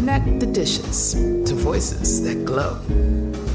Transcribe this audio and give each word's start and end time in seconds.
Connect 0.00 0.40
the 0.40 0.46
dishes 0.46 1.12
to 1.12 1.54
voices 1.54 2.22
that 2.22 2.46
glow. 2.46 2.76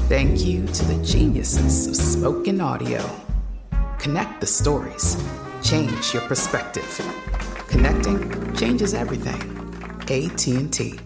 Thank 0.08 0.44
you 0.44 0.64
to 0.64 0.84
the 0.84 1.04
geniuses 1.04 1.88
of 1.88 1.96
spoken 1.96 2.60
audio. 2.60 3.04
Connect 3.98 4.40
the 4.40 4.46
stories. 4.46 5.20
Change 5.60 6.14
your 6.14 6.22
perspective. 6.22 6.86
Connecting 7.66 8.54
changes 8.54 8.94
everything. 8.94 9.42
AT&T. 10.02 11.00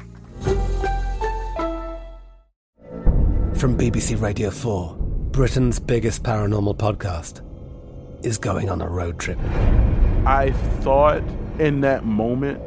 From 3.55 3.79
BBC 3.79 4.21
Radio 4.21 4.51
4, 4.51 4.95
Britain's 5.31 5.79
biggest 5.79 6.23
paranormal 6.23 6.77
podcast 6.77 7.41
is 8.23 8.37
going 8.37 8.69
on 8.69 8.83
a 8.83 8.89
road 8.91 9.19
trip. 9.19 9.39
I 10.27 10.53
thought 10.81 11.23
in 11.59 11.81
that 11.81 12.05
moment, 12.05 12.61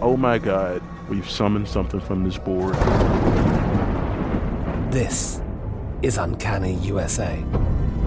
oh 0.00 0.16
my 0.16 0.38
God, 0.38 0.80
we've 1.08 1.28
summoned 1.28 1.68
something 1.68 2.00
from 2.00 2.24
this 2.24 2.38
board. 2.38 2.74
This 4.92 5.40
is 6.02 6.18
Uncanny 6.18 6.74
USA. 6.74 7.42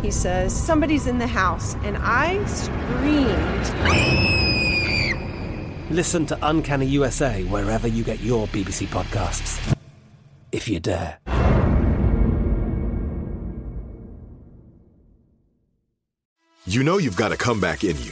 He 0.01 0.11
says, 0.11 0.56
Somebody's 0.56 1.07
in 1.07 1.17
the 1.17 1.28
house, 1.28 1.75
and 1.83 1.97
I 2.00 2.44
screamed. 2.45 3.66
Listen 5.89 6.25
to 6.28 6.38
Uncanny 6.41 6.85
USA 6.88 7.44
wherever 7.45 7.88
you 7.88 8.03
get 8.03 8.19
your 8.19 8.47
BBC 8.47 8.88
podcasts, 8.88 9.75
if 10.51 10.67
you 10.67 10.79
dare. 10.79 11.19
You 16.67 16.83
know 16.83 16.97
you've 16.97 17.16
got 17.16 17.31
a 17.31 17.38
comeback 17.38 17.83
in 17.83 17.95
you. 18.01 18.12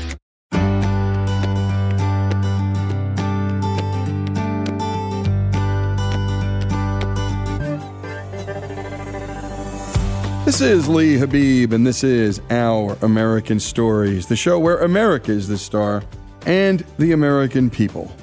This 10.51 10.59
is 10.59 10.89
Lee 10.89 11.15
Habib, 11.15 11.71
and 11.71 11.87
this 11.87 12.03
is 12.03 12.41
Our 12.49 12.97
American 13.03 13.57
Stories, 13.57 14.27
the 14.27 14.35
show 14.35 14.59
where 14.59 14.79
America 14.79 15.31
is 15.31 15.47
the 15.47 15.57
star 15.57 16.03
and 16.45 16.85
the 16.99 17.13
American 17.13 17.69
people. 17.69 18.13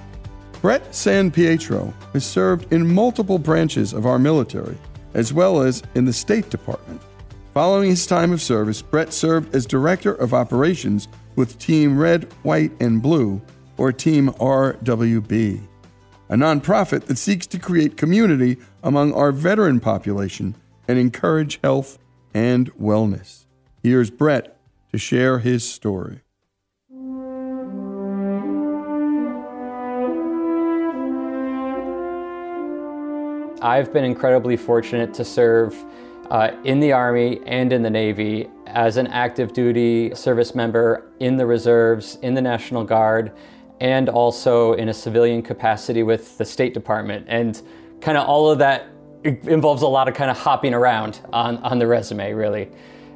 Brett 0.61 0.95
San 0.95 1.31
Pietro 1.31 1.95
has 2.13 2.27
served 2.27 2.71
in 2.71 2.87
multiple 2.87 3.39
branches 3.39 3.95
of 3.95 4.05
our 4.05 4.19
military, 4.19 4.77
as 5.15 5.33
well 5.33 5.63
as 5.63 5.83
in 5.95 6.05
the 6.05 6.13
State 6.13 6.51
Department. 6.51 7.01
Following 7.55 7.89
his 7.89 8.07
time 8.07 8.31
of 8.31 8.43
service, 8.43 8.83
Brett 8.83 9.15
served 9.15 9.55
as 9.55 9.65
Director 9.65 10.13
of 10.13 10.35
Operations 10.35 11.09
with 11.35 11.59
Team 11.59 11.97
Red, 11.97 12.31
White, 12.43 12.73
and 12.79 13.01
Blue, 13.01 13.41
or 13.79 13.91
Team 13.91 14.29
RWB, 14.33 15.67
a 16.29 16.35
nonprofit 16.37 17.07
that 17.07 17.17
seeks 17.17 17.47
to 17.47 17.59
create 17.59 17.97
community 17.97 18.59
among 18.83 19.15
our 19.15 19.33
veteran 19.33 19.81
population 19.81 20.55
and 20.87 20.99
encourage 20.99 21.59
health 21.65 21.99
and 22.35 22.73
wellness. 22.75 23.45
Here's 23.83 24.11
Brett 24.11 24.59
to 24.93 24.99
share 24.99 25.39
his 25.39 25.69
story. 25.69 26.21
I've 33.61 33.93
been 33.93 34.05
incredibly 34.05 34.57
fortunate 34.57 35.13
to 35.15 35.25
serve 35.25 35.77
uh, 36.31 36.53
in 36.65 36.79
the 36.79 36.93
Army 36.93 37.41
and 37.47 37.73
in 37.73 37.83
the 37.83 37.91
Navy 37.91 38.49
as 38.67 38.99
an 38.99 39.09
active 39.09 39.53
duty 39.53 40.15
service 40.15 40.55
member 40.55 41.11
in 41.21 41.37
the 41.37 41.47
reserves, 41.47 42.19
in 42.23 42.35
the 42.35 42.43
National 42.43 42.85
Guard, 42.85 43.33
and 43.81 44.09
also 44.09 44.75
in 44.75 44.89
a 44.91 44.95
civilian 44.95 45.43
capacity 45.43 46.03
with 46.03 46.39
the 46.39 46.45
State 46.45 46.75
Department. 46.75 47.27
And 47.29 47.61
kind 48.01 48.17
of 48.19 48.29
all 48.29 48.51
of 48.51 48.59
that 48.59 48.87
involves 49.25 49.83
a 49.83 49.89
lot 49.89 50.09
of 50.09 50.15
kind 50.15 50.31
of 50.31 50.39
hopping 50.39 50.75
around 50.75 51.21
on, 51.33 51.59
on 51.59 51.79
the 51.79 51.87
resume, 51.87 52.33
really. 52.33 52.69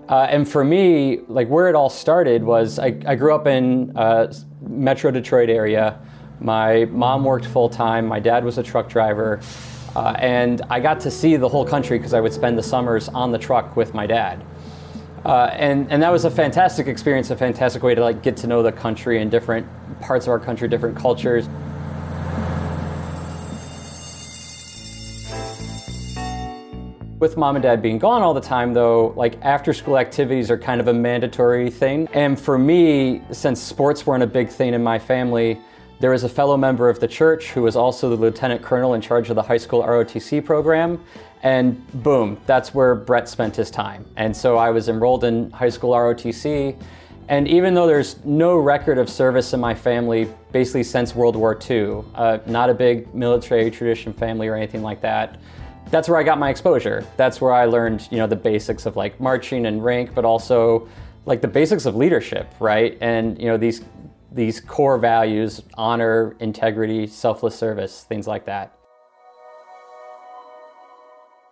Uh, 0.08 0.26
and 0.28 0.48
for 0.48 0.64
me, 0.64 1.20
like 1.28 1.48
where 1.48 1.68
it 1.68 1.74
all 1.74 1.88
started 1.88 2.42
was 2.42 2.78
I, 2.78 2.96
I 3.06 3.14
grew 3.14 3.34
up 3.34 3.46
in 3.46 3.96
uh, 3.96 4.32
Metro 4.60 5.10
Detroit 5.10 5.48
area. 5.48 5.98
My 6.40 6.86
mom 6.86 7.24
worked 7.24 7.46
full 7.46 7.68
time. 7.68 8.06
My 8.06 8.20
dad 8.20 8.44
was 8.44 8.58
a 8.58 8.62
truck 8.62 8.88
driver. 8.88 9.40
Uh, 9.94 10.14
and 10.18 10.62
I 10.70 10.80
got 10.80 11.00
to 11.00 11.10
see 11.10 11.36
the 11.36 11.48
whole 11.48 11.64
country 11.64 11.98
because 11.98 12.14
I 12.14 12.20
would 12.20 12.32
spend 12.32 12.58
the 12.58 12.62
summers 12.62 13.08
on 13.10 13.30
the 13.30 13.38
truck 13.38 13.76
with 13.76 13.94
my 13.94 14.06
dad. 14.06 14.44
Uh, 15.24 15.50
and, 15.52 15.90
and 15.92 16.02
that 16.02 16.10
was 16.10 16.24
a 16.24 16.30
fantastic 16.30 16.88
experience, 16.88 17.30
a 17.30 17.36
fantastic 17.36 17.82
way 17.82 17.94
to 17.94 18.00
like 18.00 18.22
get 18.22 18.36
to 18.38 18.46
know 18.46 18.62
the 18.62 18.72
country 18.72 19.20
and 19.20 19.30
different 19.30 19.66
parts 20.00 20.26
of 20.26 20.30
our 20.30 20.40
country, 20.40 20.66
different 20.66 20.96
cultures. 20.96 21.48
With 27.22 27.36
mom 27.36 27.54
and 27.54 27.62
dad 27.62 27.80
being 27.80 28.00
gone 28.00 28.20
all 28.20 28.34
the 28.34 28.40
time, 28.40 28.74
though, 28.74 29.12
like 29.14 29.40
after 29.42 29.72
school 29.72 29.96
activities 29.96 30.50
are 30.50 30.58
kind 30.58 30.80
of 30.80 30.88
a 30.88 30.92
mandatory 30.92 31.70
thing. 31.70 32.08
And 32.14 32.36
for 32.36 32.58
me, 32.58 33.22
since 33.30 33.62
sports 33.62 34.04
weren't 34.04 34.24
a 34.24 34.26
big 34.26 34.48
thing 34.48 34.74
in 34.74 34.82
my 34.82 34.98
family, 34.98 35.60
there 36.00 36.10
was 36.10 36.24
a 36.24 36.28
fellow 36.28 36.56
member 36.56 36.88
of 36.88 36.98
the 36.98 37.06
church 37.06 37.50
who 37.50 37.62
was 37.62 37.76
also 37.76 38.10
the 38.10 38.16
lieutenant 38.16 38.60
colonel 38.60 38.94
in 38.94 39.00
charge 39.00 39.30
of 39.30 39.36
the 39.36 39.42
high 39.42 39.56
school 39.56 39.84
ROTC 39.84 40.44
program. 40.44 41.00
And 41.44 41.86
boom, 42.02 42.40
that's 42.44 42.74
where 42.74 42.96
Brett 42.96 43.28
spent 43.28 43.54
his 43.54 43.70
time. 43.70 44.04
And 44.16 44.36
so 44.36 44.56
I 44.56 44.70
was 44.70 44.88
enrolled 44.88 45.22
in 45.22 45.48
high 45.52 45.68
school 45.68 45.92
ROTC. 45.92 46.76
And 47.28 47.46
even 47.46 47.72
though 47.72 47.86
there's 47.86 48.16
no 48.24 48.56
record 48.56 48.98
of 48.98 49.08
service 49.08 49.52
in 49.52 49.60
my 49.60 49.76
family 49.76 50.28
basically 50.50 50.82
since 50.82 51.14
World 51.14 51.36
War 51.36 51.56
II, 51.70 52.02
uh, 52.16 52.38
not 52.46 52.68
a 52.68 52.74
big 52.74 53.14
military 53.14 53.70
tradition 53.70 54.12
family 54.12 54.48
or 54.48 54.56
anything 54.56 54.82
like 54.82 55.00
that, 55.02 55.38
that's 55.92 56.08
where 56.08 56.18
I 56.18 56.22
got 56.22 56.38
my 56.38 56.48
exposure. 56.48 57.06
That's 57.18 57.40
where 57.40 57.52
I 57.52 57.66
learned, 57.66 58.08
you 58.10 58.16
know, 58.16 58.26
the 58.26 58.34
basics 58.34 58.86
of 58.86 58.96
like 58.96 59.20
marching 59.20 59.66
and 59.66 59.84
rank, 59.84 60.14
but 60.14 60.24
also 60.24 60.88
like 61.26 61.42
the 61.42 61.48
basics 61.48 61.84
of 61.84 61.94
leadership, 61.94 62.52
right? 62.58 62.96
And 63.00 63.38
you 63.40 63.46
know 63.46 63.58
these 63.58 63.82
these 64.32 64.58
core 64.58 64.98
values: 64.98 65.62
honor, 65.74 66.34
integrity, 66.40 67.06
selfless 67.06 67.54
service, 67.54 68.04
things 68.04 68.26
like 68.26 68.46
that. 68.46 68.74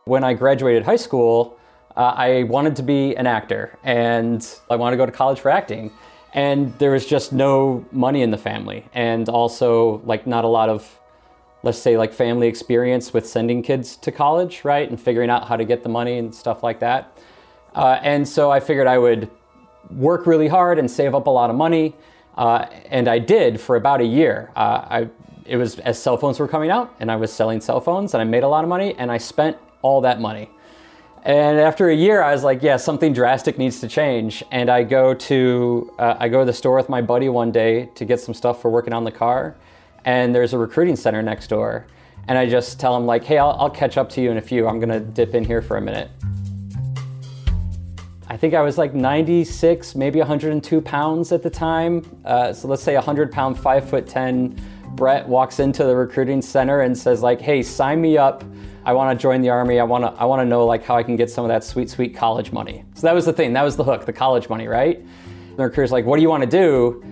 When 0.07 0.25
I 0.25 0.33
graduated 0.33 0.85
high 0.85 0.97
school, 0.97 1.59
uh, 1.95 2.15
I 2.17 2.45
wanted 2.45 2.75
to 2.77 2.83
be 2.83 3.15
an 3.17 3.27
actor, 3.27 3.79
and 3.85 4.45
I 4.71 4.77
wanted 4.77 4.97
to 4.97 4.97
go 4.97 5.07
to 5.07 5.13
college 5.13 5.39
for 5.39 5.51
acting. 5.51 5.93
And 6.33 6.79
there 6.79 6.93
was 6.93 7.07
just 7.07 7.33
no 7.33 7.85
money 7.93 8.23
in 8.23 8.31
the 8.31 8.39
family, 8.39 8.87
and 8.95 9.29
also 9.29 10.01
like 10.07 10.27
not 10.27 10.45
a 10.45 10.49
lot 10.49 10.71
of 10.71 11.00
let's 11.63 11.79
say 11.79 11.97
like 11.97 12.13
family 12.13 12.49
experience 12.49 13.13
with 13.13 13.29
sending 13.29 13.63
kids 13.63 13.97
to 13.97 14.13
college, 14.13 14.65
right? 14.65 14.89
And 14.89 15.01
figuring 15.01 15.31
out 15.31 15.49
how 15.49 15.57
to 15.57 15.65
get 15.65 15.83
the 15.83 15.89
money 15.89 16.19
and 16.19 16.35
stuff 16.35 16.63
like 16.63 16.81
that. 16.81 17.19
Uh, 17.75 17.99
and 18.03 18.27
so 18.27 18.51
I 18.51 18.61
figured 18.61 18.87
I 18.87 18.99
would 18.99 19.31
work 19.91 20.27
really 20.27 20.49
hard 20.49 20.79
and 20.79 20.91
save 20.91 21.15
up 21.15 21.27
a 21.27 21.31
lot 21.31 21.51
of 21.51 21.57
money. 21.57 21.95
Uh, 22.37 22.67
and 22.87 23.09
I 23.09 23.19
did 23.19 23.61
for 23.61 23.77
about 23.77 24.01
a 24.01 24.05
year. 24.05 24.51
Uh, 24.57 24.87
I, 24.89 25.09
it 25.45 25.57
was 25.57 25.79
as 25.81 26.01
cell 26.01 26.17
phones 26.17 26.39
were 26.39 26.49
coming 26.49 26.71
out, 26.71 26.95
and 27.01 27.11
I 27.11 27.17
was 27.17 27.33
selling 27.33 27.61
cell 27.61 27.81
phones, 27.81 28.15
and 28.15 28.21
I 28.21 28.25
made 28.25 28.45
a 28.45 28.49
lot 28.49 28.65
of 28.65 28.69
money, 28.69 28.95
and 28.97 29.11
I 29.11 29.19
spent 29.19 29.57
all 29.83 30.01
that 30.03 30.21
money. 30.21 30.49
And 31.23 31.59
after 31.59 31.91
a 31.91 31.95
year, 31.95 32.23
I 32.23 32.33
was 32.33 32.45
like, 32.45 32.63
"Yeah, 32.63 32.77
something 32.77 33.13
drastic 33.13 33.59
needs 33.59 33.81
to 33.81 33.89
change." 33.89 34.43
And 34.51 34.71
I 34.71 34.85
go 34.85 35.13
to 35.13 35.93
uh, 35.99 36.17
I 36.19 36.29
go 36.29 36.41
to 36.41 36.47
the 36.47 36.53
store 36.53 36.77
with 36.77 36.89
my 36.89 37.03
buddy 37.03 37.29
one 37.29 37.51
day 37.51 37.91
to 37.97 38.05
get 38.05 38.21
some 38.21 38.33
stuff 38.33 38.63
for 38.63 38.71
working 38.71 38.93
on 38.95 39.05
the 39.05 39.13
car, 39.13 39.57
and 40.05 40.35
there's 40.35 40.53
a 40.53 40.59
recruiting 40.59 40.97
center 40.97 41.23
next 41.23 41.49
door. 41.49 41.87
And 42.29 42.39
I 42.39 42.49
just 42.49 42.79
tell 42.79 42.97
him 42.97 43.07
like, 43.07 43.25
hey, 43.25 43.39
I'll, 43.39 43.57
I'll 43.59 43.71
catch 43.71 43.97
up 43.97 44.09
to 44.11 44.21
you 44.21 44.31
in 44.31 44.37
a 44.37 44.43
few. 44.43 44.69
I'm 44.69 44.79
gonna 44.81 45.01
dip 45.01 45.35
in 45.35 45.45
here 45.45 45.63
for 45.63 45.77
a 45.77 45.81
minute. 45.81 46.11
I 48.29 48.37
think 48.37 48.55
I 48.55 48.63
was 48.63 48.79
like 48.79 48.95
96, 48.95 49.97
maybe 49.97 50.21
102 50.21 50.81
pounds 50.81 51.33
at 51.33 51.43
the 51.43 51.51
time. 51.51 52.05
Uh, 52.25 52.53
so 52.53 52.69
let's 52.69 52.83
say 52.83 52.95
100 52.95 53.33
pound, 53.33 53.59
five 53.59 53.89
foot 53.89 54.07
10 54.07 54.57
Brett 54.93 55.27
walks 55.27 55.61
into 55.61 55.85
the 55.85 55.97
recruiting 55.97 56.43
center 56.43 56.83
and 56.83 56.97
says 56.97 57.23
like, 57.23 57.41
hey, 57.41 57.63
sign 57.63 58.01
me 58.01 58.19
up. 58.19 58.45
I 58.85 58.93
want 58.93 59.19
to 59.19 59.21
join 59.21 59.41
the 59.41 59.51
army. 59.51 59.79
I 59.79 59.85
want 59.85 60.05
to 60.05 60.21
I 60.21 60.25
want 60.25 60.41
to 60.41 60.45
know 60.45 60.65
like 60.65 60.85
how 60.85 60.97
I 60.97 61.03
can 61.03 61.17
get 61.17 61.31
some 61.31 61.45
of 61.45 61.49
that 61.49 61.65
sweet 61.65 61.91
sweet 61.91 62.15
college 62.17 62.51
money. 62.53 62.85
So 62.95 63.03
that 63.07 63.15
was 63.15 63.25
the 63.27 63.33
thing. 63.33 63.53
That 63.53 63.63
was 63.63 63.77
the 63.77 63.85
hook, 63.85 64.07
the 64.07 64.13
college 64.13 64.49
money, 64.49 64.69
right? 64.69 65.05
The 65.57 65.65
recruiter's 65.65 65.93
like, 65.93 66.07
what 66.07 66.17
do 66.17 66.23
you 66.23 66.29
want 66.29 66.43
to 66.43 66.49
do? 66.49 67.03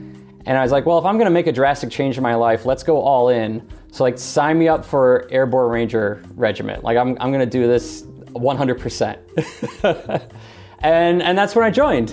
And 0.49 0.56
I 0.56 0.62
was 0.62 0.73
like, 0.73 0.87
well, 0.87 0.99
if 0.99 1.05
I'm 1.05 1.17
going 1.17 1.27
to 1.27 1.31
make 1.31 1.47
a 1.47 1.53
drastic 1.53 1.91
change 1.91 2.17
in 2.17 2.23
my 2.23 2.35
life, 2.35 2.65
let's 2.65 2.83
go 2.83 3.03
all 3.03 3.29
in. 3.29 3.69
So, 3.93 4.03
like, 4.03 4.17
sign 4.17 4.59
me 4.59 4.67
up 4.67 4.83
for 4.83 5.29
Airborne 5.31 5.71
Ranger 5.71 6.25
Regiment. 6.37 6.83
Like, 6.83 6.97
I'm, 6.97 7.19
I'm 7.21 7.31
going 7.31 7.41
to 7.41 7.45
do 7.45 7.67
this 7.67 8.00
100%. 8.33 10.23
and, 10.79 11.23
and 11.23 11.37
that's 11.37 11.55
when 11.55 11.67
I 11.67 11.71
joined. 11.71 12.12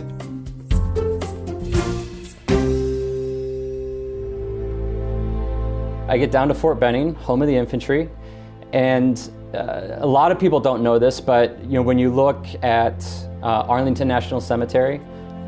I 6.09 6.17
get 6.17 6.29
down 6.29 6.49
to 6.49 6.53
Fort 6.53 6.77
Benning, 6.77 7.15
home 7.15 7.41
of 7.41 7.47
the 7.47 7.55
infantry, 7.55 8.09
and 8.73 9.31
uh, 9.53 9.99
a 9.99 10.05
lot 10.05 10.33
of 10.33 10.39
people 10.39 10.59
don't 10.59 10.83
know 10.83 10.99
this, 10.99 11.21
but 11.21 11.57
you 11.63 11.75
know 11.75 11.81
when 11.81 11.97
you 11.97 12.13
look 12.13 12.45
at 12.61 13.01
uh, 13.41 13.63
Arlington 13.69 14.09
National 14.09 14.41
Cemetery, 14.41 14.99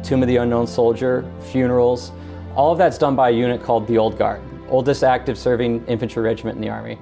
Tomb 0.03 0.21
of 0.21 0.29
the 0.29 0.37
Unknown 0.37 0.67
Soldier, 0.67 1.29
funerals, 1.51 2.13
all 2.57 2.71
of 2.71 2.79
that's 2.79 2.97
done 2.97 3.15
by 3.15 3.29
a 3.29 3.31
unit 3.31 3.61
called 3.61 3.85
the 3.85 3.99
Old 3.99 4.17
Guard, 4.17 4.41
oldest 4.67 5.03
active 5.03 5.37
serving 5.37 5.85
infantry 5.85 6.23
regiment 6.23 6.55
in 6.55 6.61
the 6.61 6.69
Army. 6.69 6.97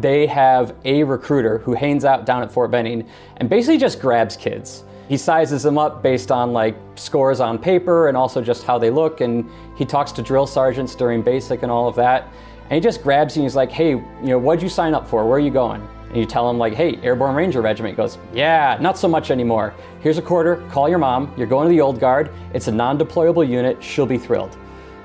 They 0.00 0.26
have 0.26 0.74
a 0.86 1.04
recruiter 1.04 1.58
who 1.58 1.74
hangs 1.74 2.06
out 2.06 2.24
down 2.24 2.42
at 2.42 2.50
Fort 2.50 2.70
Benning 2.70 3.06
and 3.36 3.50
basically 3.50 3.76
just 3.76 4.00
grabs 4.00 4.34
kids. 4.34 4.82
He 5.06 5.18
sizes 5.18 5.62
them 5.62 5.76
up 5.76 6.02
based 6.02 6.32
on 6.32 6.54
like 6.54 6.74
scores 6.94 7.38
on 7.38 7.58
paper 7.58 8.08
and 8.08 8.16
also 8.16 8.40
just 8.40 8.64
how 8.64 8.78
they 8.78 8.88
look. 8.88 9.20
And 9.20 9.48
he 9.76 9.84
talks 9.84 10.10
to 10.12 10.22
drill 10.22 10.46
sergeants 10.46 10.94
during 10.94 11.20
basic 11.20 11.62
and 11.62 11.70
all 11.70 11.86
of 11.86 11.94
that. 11.96 12.32
And 12.62 12.72
he 12.72 12.80
just 12.80 13.02
grabs 13.02 13.36
you 13.36 13.42
and 13.42 13.44
he's 13.44 13.54
like, 13.54 13.70
hey, 13.70 13.90
you 13.90 14.02
know, 14.22 14.38
what'd 14.38 14.62
you 14.62 14.70
sign 14.70 14.94
up 14.94 15.06
for? 15.06 15.28
Where 15.28 15.36
are 15.36 15.40
you 15.40 15.50
going? 15.50 15.86
And 16.08 16.16
you 16.16 16.24
tell 16.24 16.48
him 16.48 16.56
like, 16.56 16.72
hey, 16.72 16.98
Airborne 17.02 17.34
Ranger 17.34 17.60
Regiment. 17.60 17.92
He 17.92 17.96
goes, 17.96 18.16
yeah, 18.32 18.78
not 18.80 18.96
so 18.96 19.06
much 19.06 19.30
anymore. 19.30 19.74
Here's 20.00 20.16
a 20.16 20.22
quarter, 20.22 20.66
call 20.70 20.88
your 20.88 20.98
mom. 20.98 21.30
You're 21.36 21.46
going 21.46 21.68
to 21.68 21.70
the 21.70 21.82
old 21.82 22.00
guard. 22.00 22.30
It's 22.54 22.68
a 22.68 22.72
non-deployable 22.72 23.46
unit. 23.46 23.84
She'll 23.84 24.06
be 24.06 24.16
thrilled 24.16 24.56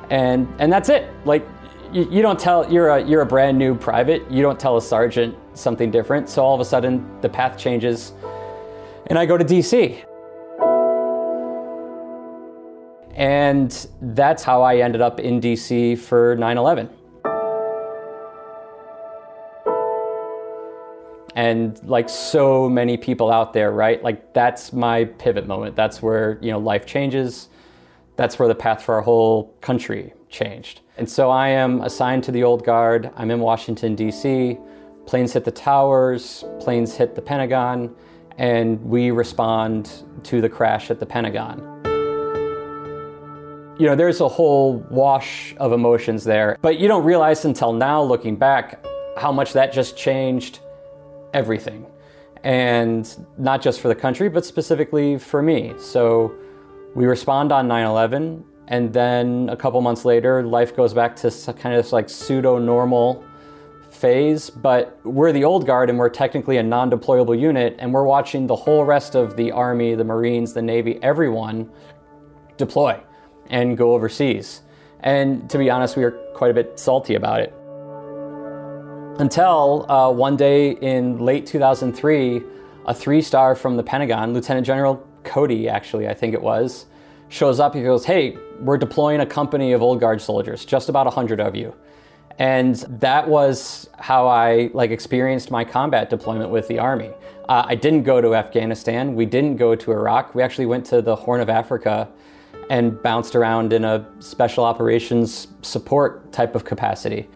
and 0.09 0.47
and 0.59 0.71
that's 0.71 0.89
it. 0.89 1.11
Like 1.25 1.47
you, 1.91 2.07
you, 2.11 2.21
don't 2.21 2.39
tell 2.39 2.71
you're 2.71 2.89
a 2.89 3.03
you're 3.03 3.21
a 3.21 3.25
brand 3.25 3.57
new 3.57 3.75
private. 3.75 4.29
You 4.29 4.41
don't 4.41 4.59
tell 4.59 4.77
a 4.77 4.81
sergeant 4.81 5.35
something 5.53 5.91
different. 5.91 6.29
So 6.29 6.43
all 6.43 6.55
of 6.55 6.61
a 6.61 6.65
sudden 6.65 7.19
the 7.21 7.29
path 7.29 7.57
changes, 7.57 8.13
and 9.07 9.17
I 9.17 9.25
go 9.25 9.37
to 9.37 9.45
DC. 9.45 10.05
And 13.15 13.87
that's 14.01 14.43
how 14.43 14.61
I 14.61 14.77
ended 14.77 15.01
up 15.01 15.19
in 15.19 15.41
DC 15.41 15.97
for 15.97 16.37
9 16.37 16.57
11. 16.57 16.89
And 21.35 21.81
like 21.83 22.07
so 22.07 22.69
many 22.69 22.97
people 22.97 23.29
out 23.31 23.51
there, 23.51 23.71
right? 23.71 24.01
Like 24.01 24.33
that's 24.33 24.71
my 24.71 25.05
pivot 25.05 25.47
moment. 25.47 25.75
That's 25.75 26.01
where, 26.01 26.37
you 26.41 26.51
know, 26.51 26.59
life 26.59 26.85
changes 26.85 27.49
that's 28.19 28.37
where 28.37 28.49
the 28.49 28.55
path 28.55 28.83
for 28.83 28.95
our 28.95 29.01
whole 29.01 29.55
country 29.61 30.11
changed. 30.27 30.81
And 30.97 31.09
so 31.09 31.29
I 31.29 31.47
am 31.47 31.79
assigned 31.79 32.21
to 32.25 32.33
the 32.33 32.43
Old 32.43 32.65
Guard. 32.65 33.09
I'm 33.15 33.31
in 33.31 33.39
Washington, 33.39 33.95
D.C. 33.95 34.57
Planes 35.05 35.31
hit 35.31 35.45
the 35.45 35.51
towers, 35.51 36.43
planes 36.59 36.93
hit 36.93 37.15
the 37.15 37.21
Pentagon, 37.21 37.95
and 38.37 38.83
we 38.83 39.11
respond 39.11 40.03
to 40.23 40.41
the 40.41 40.49
crash 40.49 40.91
at 40.91 40.99
the 40.99 41.05
Pentagon. 41.05 41.59
You 43.79 43.85
know, 43.85 43.95
there's 43.95 44.19
a 44.19 44.27
whole 44.27 44.85
wash 44.91 45.55
of 45.55 45.71
emotions 45.71 46.25
there, 46.25 46.57
but 46.61 46.77
you 46.77 46.89
don't 46.89 47.05
realize 47.05 47.45
until 47.45 47.71
now, 47.71 48.03
looking 48.03 48.35
back, 48.35 48.85
how 49.15 49.31
much 49.31 49.53
that 49.53 49.71
just 49.71 49.95
changed 49.95 50.59
everything. 51.33 51.85
And 52.43 53.09
not 53.37 53.61
just 53.61 53.79
for 53.79 53.87
the 53.87 53.95
country, 53.95 54.27
but 54.27 54.43
specifically 54.43 55.17
for 55.17 55.41
me. 55.41 55.73
So, 55.79 56.35
we 56.95 57.05
respond 57.05 57.51
on 57.51 57.67
9 57.67 57.85
11, 57.85 58.43
and 58.67 58.93
then 58.93 59.49
a 59.49 59.55
couple 59.55 59.81
months 59.81 60.05
later, 60.05 60.43
life 60.43 60.75
goes 60.75 60.93
back 60.93 61.15
to 61.17 61.53
kind 61.53 61.75
of 61.75 61.91
like 61.91 62.09
pseudo 62.09 62.57
normal 62.57 63.23
phase. 63.89 64.49
But 64.49 64.99
we're 65.03 65.31
the 65.31 65.43
old 65.43 65.65
guard, 65.65 65.89
and 65.89 65.97
we're 65.97 66.09
technically 66.09 66.57
a 66.57 66.63
non 66.63 66.89
deployable 66.89 67.39
unit, 67.39 67.75
and 67.79 67.93
we're 67.93 68.03
watching 68.03 68.47
the 68.47 68.55
whole 68.55 68.83
rest 68.85 69.15
of 69.15 69.35
the 69.35 69.51
Army, 69.51 69.95
the 69.95 70.03
Marines, 70.03 70.53
the 70.53 70.61
Navy, 70.61 70.99
everyone 71.01 71.69
deploy 72.57 72.99
and 73.49 73.77
go 73.77 73.93
overseas. 73.93 74.61
And 75.01 75.49
to 75.49 75.57
be 75.57 75.69
honest, 75.69 75.95
we 75.95 76.03
were 76.03 76.11
quite 76.33 76.51
a 76.51 76.53
bit 76.53 76.77
salty 76.79 77.15
about 77.15 77.39
it. 77.39 77.53
Until 79.19 79.89
uh, 79.91 80.11
one 80.11 80.37
day 80.37 80.71
in 80.71 81.17
late 81.17 81.45
2003, 81.45 82.41
a 82.85 82.93
three 82.93 83.21
star 83.21 83.55
from 83.55 83.75
the 83.75 83.83
Pentagon, 83.83 84.33
Lieutenant 84.33 84.65
General 84.65 85.05
Cody, 85.23 85.69
actually, 85.69 86.07
I 86.07 86.13
think 86.13 86.33
it 86.33 86.41
was, 86.41 86.85
shows 87.29 87.59
up. 87.59 87.75
He 87.75 87.83
goes, 87.83 88.05
Hey, 88.05 88.37
we're 88.59 88.77
deploying 88.77 89.21
a 89.21 89.25
company 89.25 89.71
of 89.71 89.81
Old 89.81 89.99
Guard 89.99 90.21
soldiers, 90.21 90.65
just 90.65 90.89
about 90.89 91.05
100 91.05 91.39
of 91.39 91.55
you. 91.55 91.73
And 92.39 92.75
that 93.01 93.27
was 93.27 93.89
how 93.99 94.27
I 94.27 94.69
like 94.73 94.91
experienced 94.91 95.51
my 95.51 95.65
combat 95.65 96.09
deployment 96.09 96.49
with 96.49 96.67
the 96.69 96.79
Army. 96.79 97.11
Uh, 97.49 97.65
I 97.67 97.75
didn't 97.75 98.03
go 98.03 98.21
to 98.21 98.33
Afghanistan. 98.33 99.13
We 99.13 99.25
didn't 99.25 99.57
go 99.57 99.75
to 99.75 99.91
Iraq. 99.91 100.35
We 100.35 100.41
actually 100.41 100.67
went 100.67 100.85
to 100.87 101.01
the 101.01 101.15
Horn 101.15 101.41
of 101.41 101.49
Africa 101.49 102.07
and 102.69 103.01
bounced 103.01 103.35
around 103.35 103.73
in 103.73 103.83
a 103.83 104.05
special 104.19 104.63
operations 104.63 105.47
support 105.61 106.31
type 106.31 106.55
of 106.55 106.63
capacity. 106.63 107.27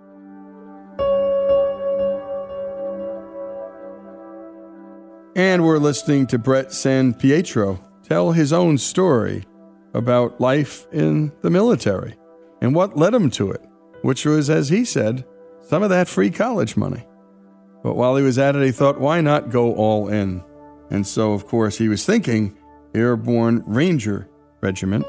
And 5.36 5.66
we're 5.66 5.80
listening 5.80 6.28
to 6.28 6.38
Brett 6.38 6.72
San 6.72 7.16
Pietro 7.16 7.84
tell 8.04 8.34
his 8.34 8.54
own 8.54 8.78
story 8.78 9.46
about 9.96 10.40
life 10.40 10.86
in 10.92 11.32
the 11.42 11.50
military 11.50 12.16
and 12.62 12.76
what 12.76 12.96
led 12.96 13.16
him 13.16 13.32
to 13.32 13.52
it, 13.52 13.62
which 14.04 14.26
was, 14.26 14.52
as 14.52 14.70
he 14.70 14.86
said, 14.86 15.26
some 15.68 15.82
of 15.82 15.90
that 15.90 16.08
free 16.08 16.30
college 16.30 16.78
money. 16.78 17.04
But 17.82 17.96
while 17.96 18.16
he 18.16 18.22
was 18.22 18.38
at 18.38 18.56
it, 18.56 18.64
he 18.64 18.72
thought, 18.72 19.00
why 19.00 19.22
not 19.22 19.50
go 19.50 19.74
all 19.74 20.08
in? 20.08 20.44
And 20.92 21.06
so, 21.06 21.34
of 21.34 21.48
course, 21.48 21.80
he 21.80 21.90
was 21.90 22.06
thinking 22.06 22.56
Airborne 22.94 23.64
Ranger 23.66 24.30
Regiment. 24.62 25.04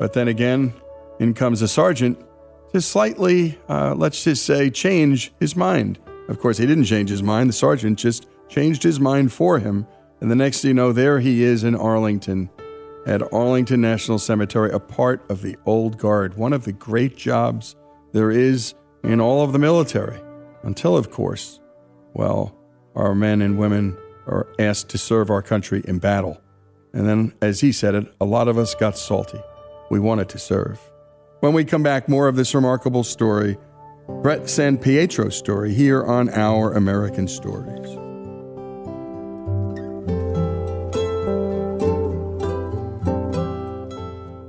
But 0.00 0.14
then 0.14 0.26
again, 0.26 0.74
in 1.20 1.32
comes 1.32 1.62
a 1.62 1.68
sergeant 1.68 2.18
to 2.72 2.80
slightly, 2.80 3.56
uh, 3.68 3.94
let's 3.94 4.24
just 4.24 4.44
say, 4.44 4.68
change 4.68 5.32
his 5.38 5.54
mind. 5.54 6.00
Of 6.28 6.40
course, 6.40 6.58
he 6.58 6.66
didn't 6.66 6.84
change 6.84 7.08
his 7.08 7.22
mind. 7.22 7.50
The 7.50 7.54
sergeant 7.54 8.00
just 8.00 8.26
changed 8.48 8.82
his 8.82 9.00
mind 9.00 9.32
for 9.32 9.58
him. 9.58 9.86
And 10.20 10.30
the 10.30 10.36
next 10.36 10.64
you 10.64 10.74
know, 10.74 10.92
there 10.92 11.20
he 11.20 11.42
is 11.42 11.64
in 11.64 11.74
Arlington, 11.74 12.50
at 13.06 13.32
Arlington 13.32 13.80
National 13.80 14.18
Cemetery, 14.18 14.70
a 14.70 14.80
part 14.80 15.22
of 15.30 15.42
the 15.42 15.56
Old 15.66 15.98
Guard, 15.98 16.36
one 16.36 16.52
of 16.52 16.64
the 16.64 16.72
great 16.72 17.16
jobs 17.16 17.76
there 18.12 18.30
is 18.30 18.74
in 19.02 19.20
all 19.20 19.42
of 19.42 19.52
the 19.52 19.58
military. 19.58 20.18
Until, 20.62 20.96
of 20.96 21.10
course, 21.10 21.60
well, 22.14 22.56
our 22.94 23.14
men 23.14 23.42
and 23.42 23.58
women 23.58 23.98
are 24.26 24.46
asked 24.58 24.88
to 24.90 24.98
serve 24.98 25.28
our 25.28 25.42
country 25.42 25.82
in 25.86 25.98
battle. 25.98 26.40
And 26.94 27.06
then, 27.06 27.34
as 27.42 27.60
he 27.60 27.72
said 27.72 27.94
it, 27.94 28.14
a 28.20 28.24
lot 28.24 28.48
of 28.48 28.56
us 28.56 28.74
got 28.74 28.96
salty. 28.96 29.40
We 29.90 29.98
wanted 30.00 30.28
to 30.30 30.38
serve. 30.38 30.80
When 31.40 31.52
we 31.52 31.64
come 31.64 31.82
back, 31.82 32.08
more 32.08 32.28
of 32.28 32.36
this 32.36 32.54
remarkable 32.54 33.04
story, 33.04 33.58
Brett 34.22 34.48
San 34.48 34.78
Pietro's 34.78 35.36
story, 35.36 35.74
here 35.74 36.02
on 36.04 36.30
Our 36.30 36.72
American 36.72 37.28
Stories. 37.28 38.03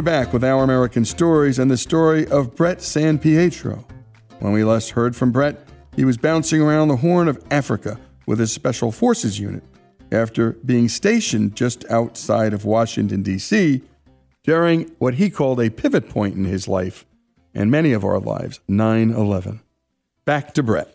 We're 0.00 0.04
back 0.04 0.32
with 0.32 0.42
Our 0.42 0.64
American 0.64 1.04
Stories 1.04 1.58
and 1.58 1.70
the 1.70 1.76
story 1.76 2.26
of 2.28 2.56
Brett 2.56 2.80
San 2.80 3.18
Pietro. 3.18 3.84
When 4.38 4.54
we 4.54 4.64
last 4.64 4.92
heard 4.92 5.14
from 5.14 5.30
Brett, 5.30 5.58
he 5.94 6.06
was 6.06 6.16
bouncing 6.16 6.62
around 6.62 6.88
the 6.88 6.96
Horn 6.96 7.28
of 7.28 7.44
Africa 7.50 8.00
with 8.24 8.38
his 8.38 8.50
Special 8.50 8.92
Forces 8.92 9.38
unit 9.38 9.62
after 10.10 10.52
being 10.64 10.88
stationed 10.88 11.54
just 11.54 11.84
outside 11.90 12.54
of 12.54 12.64
Washington, 12.64 13.22
D.C., 13.22 13.82
during 14.42 14.84
what 15.00 15.16
he 15.16 15.28
called 15.28 15.60
a 15.60 15.68
pivot 15.68 16.08
point 16.08 16.34
in 16.34 16.46
his 16.46 16.66
life 16.66 17.04
and 17.54 17.70
many 17.70 17.92
of 17.92 18.02
our 18.02 18.18
lives 18.18 18.58
9 18.68 19.10
11. 19.10 19.60
Back 20.24 20.54
to 20.54 20.62
Brett. 20.62 20.94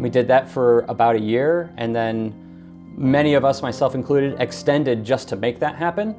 We 0.00 0.10
did 0.10 0.28
that 0.28 0.48
for 0.48 0.82
about 0.88 1.16
a 1.16 1.20
year, 1.20 1.74
and 1.76 1.92
then 1.92 2.44
many 2.98 3.34
of 3.34 3.44
us, 3.44 3.62
myself 3.62 3.94
included, 3.94 4.40
extended 4.40 5.04
just 5.04 5.28
to 5.28 5.36
make 5.36 5.60
that 5.60 5.76
happen. 5.76 6.14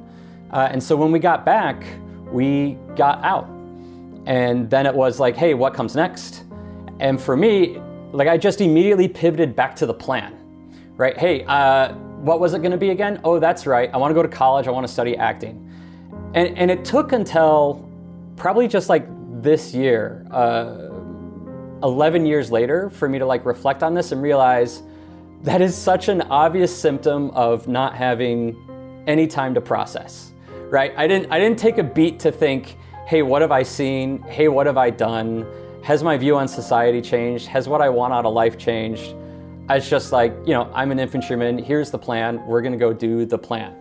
Uh, 0.51 0.69
and 0.71 0.81
so 0.81 0.95
when 0.95 1.12
we 1.12 1.19
got 1.19 1.45
back, 1.45 1.83
we 2.31 2.77
got 2.95 3.24
out. 3.24 3.48
And 4.25 4.69
then 4.69 4.86
it 4.86 4.93
was 4.93 5.19
like, 5.19 5.36
hey, 5.36 5.53
what 5.53 5.74
comes 5.74 5.95
next? 5.95 6.43
And 7.00 7.21
for 7.21 7.36
me, 7.36 7.81
like 8.12 8.27
I 8.27 8.38
just 8.38 8.62
immediately 8.62 9.07
pivoted 9.07 9.55
back 9.55 9.75
to 9.77 9.86
the 9.86 9.93
plan, 9.93 10.38
right? 10.95 11.17
Hey, 11.17 11.43
uh, 11.45 11.93
what 11.93 12.39
was 12.39 12.53
it 12.53 12.59
going 12.59 12.71
to 12.71 12.77
be 12.77 12.89
again? 12.89 13.19
Oh, 13.24 13.39
that's 13.39 13.65
right. 13.65 13.89
I 13.93 13.98
want 13.98 14.12
to 14.12 14.15
go 14.15 14.24
to 14.24 14.29
college. 14.29 14.67
I 14.67 14.71
want 14.71 14.86
to 14.88 14.91
study 14.91 15.15
acting. 15.17 15.65
And, 16.33 16.57
and 16.57 16.71
it 16.71 16.83
took 16.86 17.12
until 17.12 17.89
probably 18.36 18.67
just 18.67 18.89
like 18.89 19.07
this 19.41 19.74
year, 19.74 20.25
uh, 20.31 20.89
11 21.83 22.25
years 22.25 22.51
later, 22.51 22.89
for 22.89 23.07
me 23.07 23.19
to 23.19 23.25
like 23.25 23.45
reflect 23.45 23.83
on 23.83 23.93
this 23.93 24.12
and 24.12 24.21
realize 24.21 24.83
that 25.43 25.62
is 25.62 25.75
such 25.75 26.10
an 26.10 26.22
obvious 26.24 26.75
symptom 26.75 27.29
of 27.31 27.67
not 27.67 27.96
having 27.96 28.58
any 29.08 29.25
time 29.25 29.53
to 29.53 29.62
process, 29.62 30.34
right? 30.69 30.93
I 30.98 31.08
didn't, 31.08 31.31
I 31.31 31.39
didn't 31.39 31.58
take 31.58 31.77
a 31.77 31.84
beat 31.84 32.19
to 32.19 32.31
think, 32.31 32.77
hey, 33.08 33.22
what 33.22 33.41
have 33.41 33.51
I 33.51 33.63
seen? 33.63 34.22
Hey, 34.24 34.50
what 34.50 34.65
have 34.65 34.77
I 34.77 34.89
done? 34.89 35.46
Has 35.84 36.03
my 36.03 36.17
view 36.17 36.38
on 36.38 36.48
society 36.48 37.01
changed? 37.01 37.48
Has 37.48 37.69
what 37.69 37.81
I 37.81 37.89
want 37.89 38.13
out 38.13 38.25
of 38.25 38.34
life 38.34 38.58
changed? 38.58 39.15
I 39.69 39.75
was 39.75 39.89
just 39.89 40.12
like, 40.12 40.34
you 40.46 40.53
know, 40.53 40.69
I'm 40.74 40.91
an 40.91 41.00
infantryman. 41.00 41.58
Here's 41.58 41.89
the 41.89 41.98
plan. 41.98 42.46
We're 42.46 42.62
going 42.62 42.74
to 42.74 42.77
go 42.77 42.91
do 42.91 43.25
the 43.25 43.38
plan. 43.38 43.75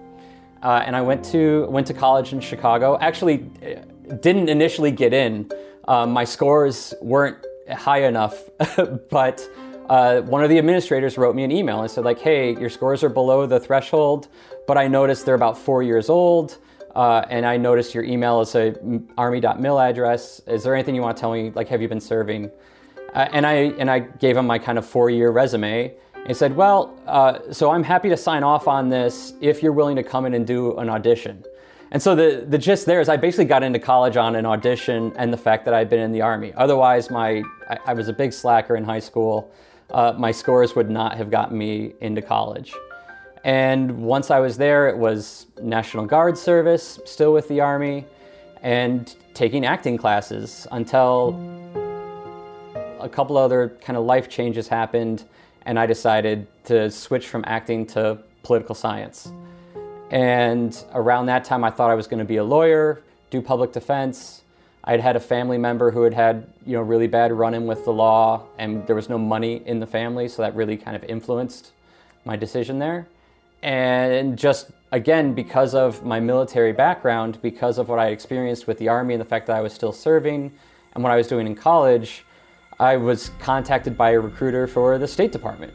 Uh, 0.63 0.83
and 0.85 0.95
I 0.95 1.01
went 1.01 1.25
to 1.27 1.67
went 1.71 1.87
to 1.87 1.95
college 1.95 2.33
in 2.33 2.41
Chicago. 2.41 2.99
Actually, 3.01 3.39
didn't 4.21 4.49
initially 4.49 4.91
get 4.91 5.13
in. 5.13 5.51
Um, 5.87 6.11
my 6.11 6.25
scores 6.25 6.95
weren't 7.01 7.39
high 7.71 8.05
enough, 8.05 8.43
but 9.11 9.49
uh, 9.89 10.21
one 10.23 10.43
of 10.43 10.51
the 10.51 10.59
administrators 10.59 11.17
wrote 11.17 11.35
me 11.35 11.45
an 11.45 11.51
email 11.51 11.81
and 11.81 11.91
said 11.91 12.05
like, 12.05 12.19
"Hey, 12.19 12.55
your 12.59 12.71
scores 12.71 13.03
are 13.03 13.09
below 13.09 13.47
the 13.47 13.59
threshold, 13.59 14.29
but 14.67 14.77
I 14.77 14.89
noticed 14.89 15.25
they're 15.25 15.35
about 15.35 15.57
four 15.57 15.83
years 15.83 16.11
old, 16.11 16.59
uh, 16.95 17.25
and 17.31 17.47
I 17.47 17.57
noticed 17.57 17.95
your 17.95 18.05
email 18.05 18.41
is 18.41 18.55
a 18.55 18.75
army.mil 19.17 19.81
address. 19.81 20.41
Is 20.47 20.63
there 20.63 20.75
anything 20.75 20.95
you 20.95 21.03
want 21.03 21.17
to 21.17 21.21
tell 21.21 21.33
me? 21.33 21.51
Like, 21.55 21.69
have 21.69 21.81
you 21.81 21.89
been 21.89 22.01
serving?" 22.01 22.51
Uh, 23.15 23.29
and 23.33 23.47
I 23.47 23.55
and 23.79 23.91
I 23.91 24.01
gave 24.01 24.37
him 24.37 24.47
my 24.47 24.59
kind 24.59 24.79
of 24.79 24.87
four-year 24.87 25.31
resume. 25.31 25.95
He 26.27 26.35
said, 26.35 26.55
"Well, 26.55 26.99
uh, 27.07 27.39
so 27.53 27.71
I'm 27.71 27.83
happy 27.83 28.11
to 28.11 28.17
sign 28.17 28.43
off 28.43 28.69
on 28.69 28.91
this 28.91 29.33
if 29.41 29.63
you're 29.63 29.73
willing 29.73 29.97
to 29.97 30.03
come 30.03 30.27
in 30.27 30.35
and 30.35 30.47
do 30.47 30.77
an 30.77 30.91
audition." 30.91 31.45
And 31.91 32.03
so 32.03 32.15
the, 32.15 32.45
the 32.47 32.59
gist 32.59 32.85
there 32.85 33.01
is 33.01 33.09
I 33.09 33.17
basically 33.17 33.47
got 33.47 33.63
into 33.63 33.79
college 33.79 34.19
on 34.19 34.37
an 34.37 34.45
audition 34.45 35.13
and 35.17 35.33
the 35.33 35.39
fact 35.39 35.65
that 35.65 35.73
I'd 35.73 35.89
been 35.89 36.01
in 36.01 36.13
the 36.13 36.21
Army. 36.21 36.53
Otherwise, 36.55 37.11
my 37.11 37.43
I, 37.71 37.79
I 37.87 37.95
was 37.95 38.09
a 38.09 38.13
big 38.13 38.35
slacker 38.35 38.77
in 38.77 38.85
high 38.85 38.99
school 38.99 39.51
uh, 39.91 40.15
my 40.17 40.31
scores 40.31 40.75
would 40.75 40.91
not 40.91 41.17
have 41.17 41.31
gotten 41.31 41.57
me 41.57 41.95
into 42.01 42.23
college. 42.23 42.75
And 43.45 44.03
once 44.03 44.31
I 44.31 44.41
was 44.41 44.59
there, 44.59 44.89
it 44.89 44.99
was 44.99 45.47
National 45.63 46.05
Guard 46.05 46.37
service, 46.37 46.99
still 47.05 47.33
with 47.33 47.49
the 47.49 47.61
Army, 47.61 48.05
and 48.63 49.15
taking 49.35 49.65
acting 49.65 49.97
classes 49.97 50.67
until 50.73 51.39
a 53.01 53.09
couple 53.09 53.37
other 53.37 53.77
kind 53.81 53.97
of 53.97 54.05
life 54.05 54.29
changes 54.29 54.69
happened, 54.69 55.25
and 55.63 55.79
I 55.79 55.87
decided 55.87 56.47
to 56.65 56.91
switch 56.91 57.29
from 57.29 57.45
acting 57.47 57.87
to 57.87 58.19
political 58.43 58.75
science. 58.75 59.33
And 60.11 60.83
around 60.93 61.27
that 61.27 61.45
time, 61.45 61.65
I 61.65 61.71
thought 61.71 61.91
I 61.91 61.95
was 61.95 62.07
going 62.07 62.19
to 62.19 62.25
be 62.25 62.39
a 62.39 62.45
lawyer, 62.45 63.03
do 63.31 63.41
public 63.41 63.73
defense, 63.73 64.43
I'd 64.89 65.01
had 65.01 65.17
a 65.17 65.21
family 65.21 65.59
member 65.59 65.91
who 65.91 66.03
had 66.03 66.15
had 66.15 66.47
you 66.65 66.73
know 66.73 66.81
really 66.81 67.07
bad 67.07 67.31
run-in 67.31 67.67
with 67.67 67.85
the 67.85 67.93
law, 67.93 68.47
and 68.59 68.87
there 68.87 68.97
was 68.97 69.11
no 69.11 69.19
money 69.19 69.63
in 69.67 69.81
the 69.81 69.87
family, 69.87 70.29
so 70.29 70.41
that 70.41 70.55
really 70.55 70.79
kind 70.79 70.97
of 70.97 71.05
influenced 71.05 71.73
my 72.25 72.37
decision 72.37 72.79
there. 72.79 73.07
And 73.63 74.39
just 74.39 74.71
again, 74.91 75.35
because 75.35 75.75
of 75.75 76.07
my 76.07 76.21
military 76.21 76.73
background, 76.73 77.39
because 77.43 77.77
of 77.77 77.91
what 77.91 77.99
I 77.99 78.09
experienced 78.09 78.67
with 78.67 78.79
the 78.79 78.89
Army 78.89 79.13
and 79.13 79.21
the 79.21 79.27
fact 79.27 79.47
that 79.49 79.57
I 79.57 79.61
was 79.61 79.75
still 79.75 79.93
serving, 79.93 80.51
and 80.95 81.05
what 81.05 81.13
I 81.13 81.17
was 81.17 81.29
doing 81.29 81.47
in 81.47 81.55
college, 81.55 82.25
I 82.81 82.97
was 82.97 83.31
contacted 83.41 83.95
by 83.95 84.13
a 84.13 84.21
recruiter 84.21 84.67
for 84.67 84.97
the 84.97 85.07
State 85.07 85.33
Department. 85.33 85.75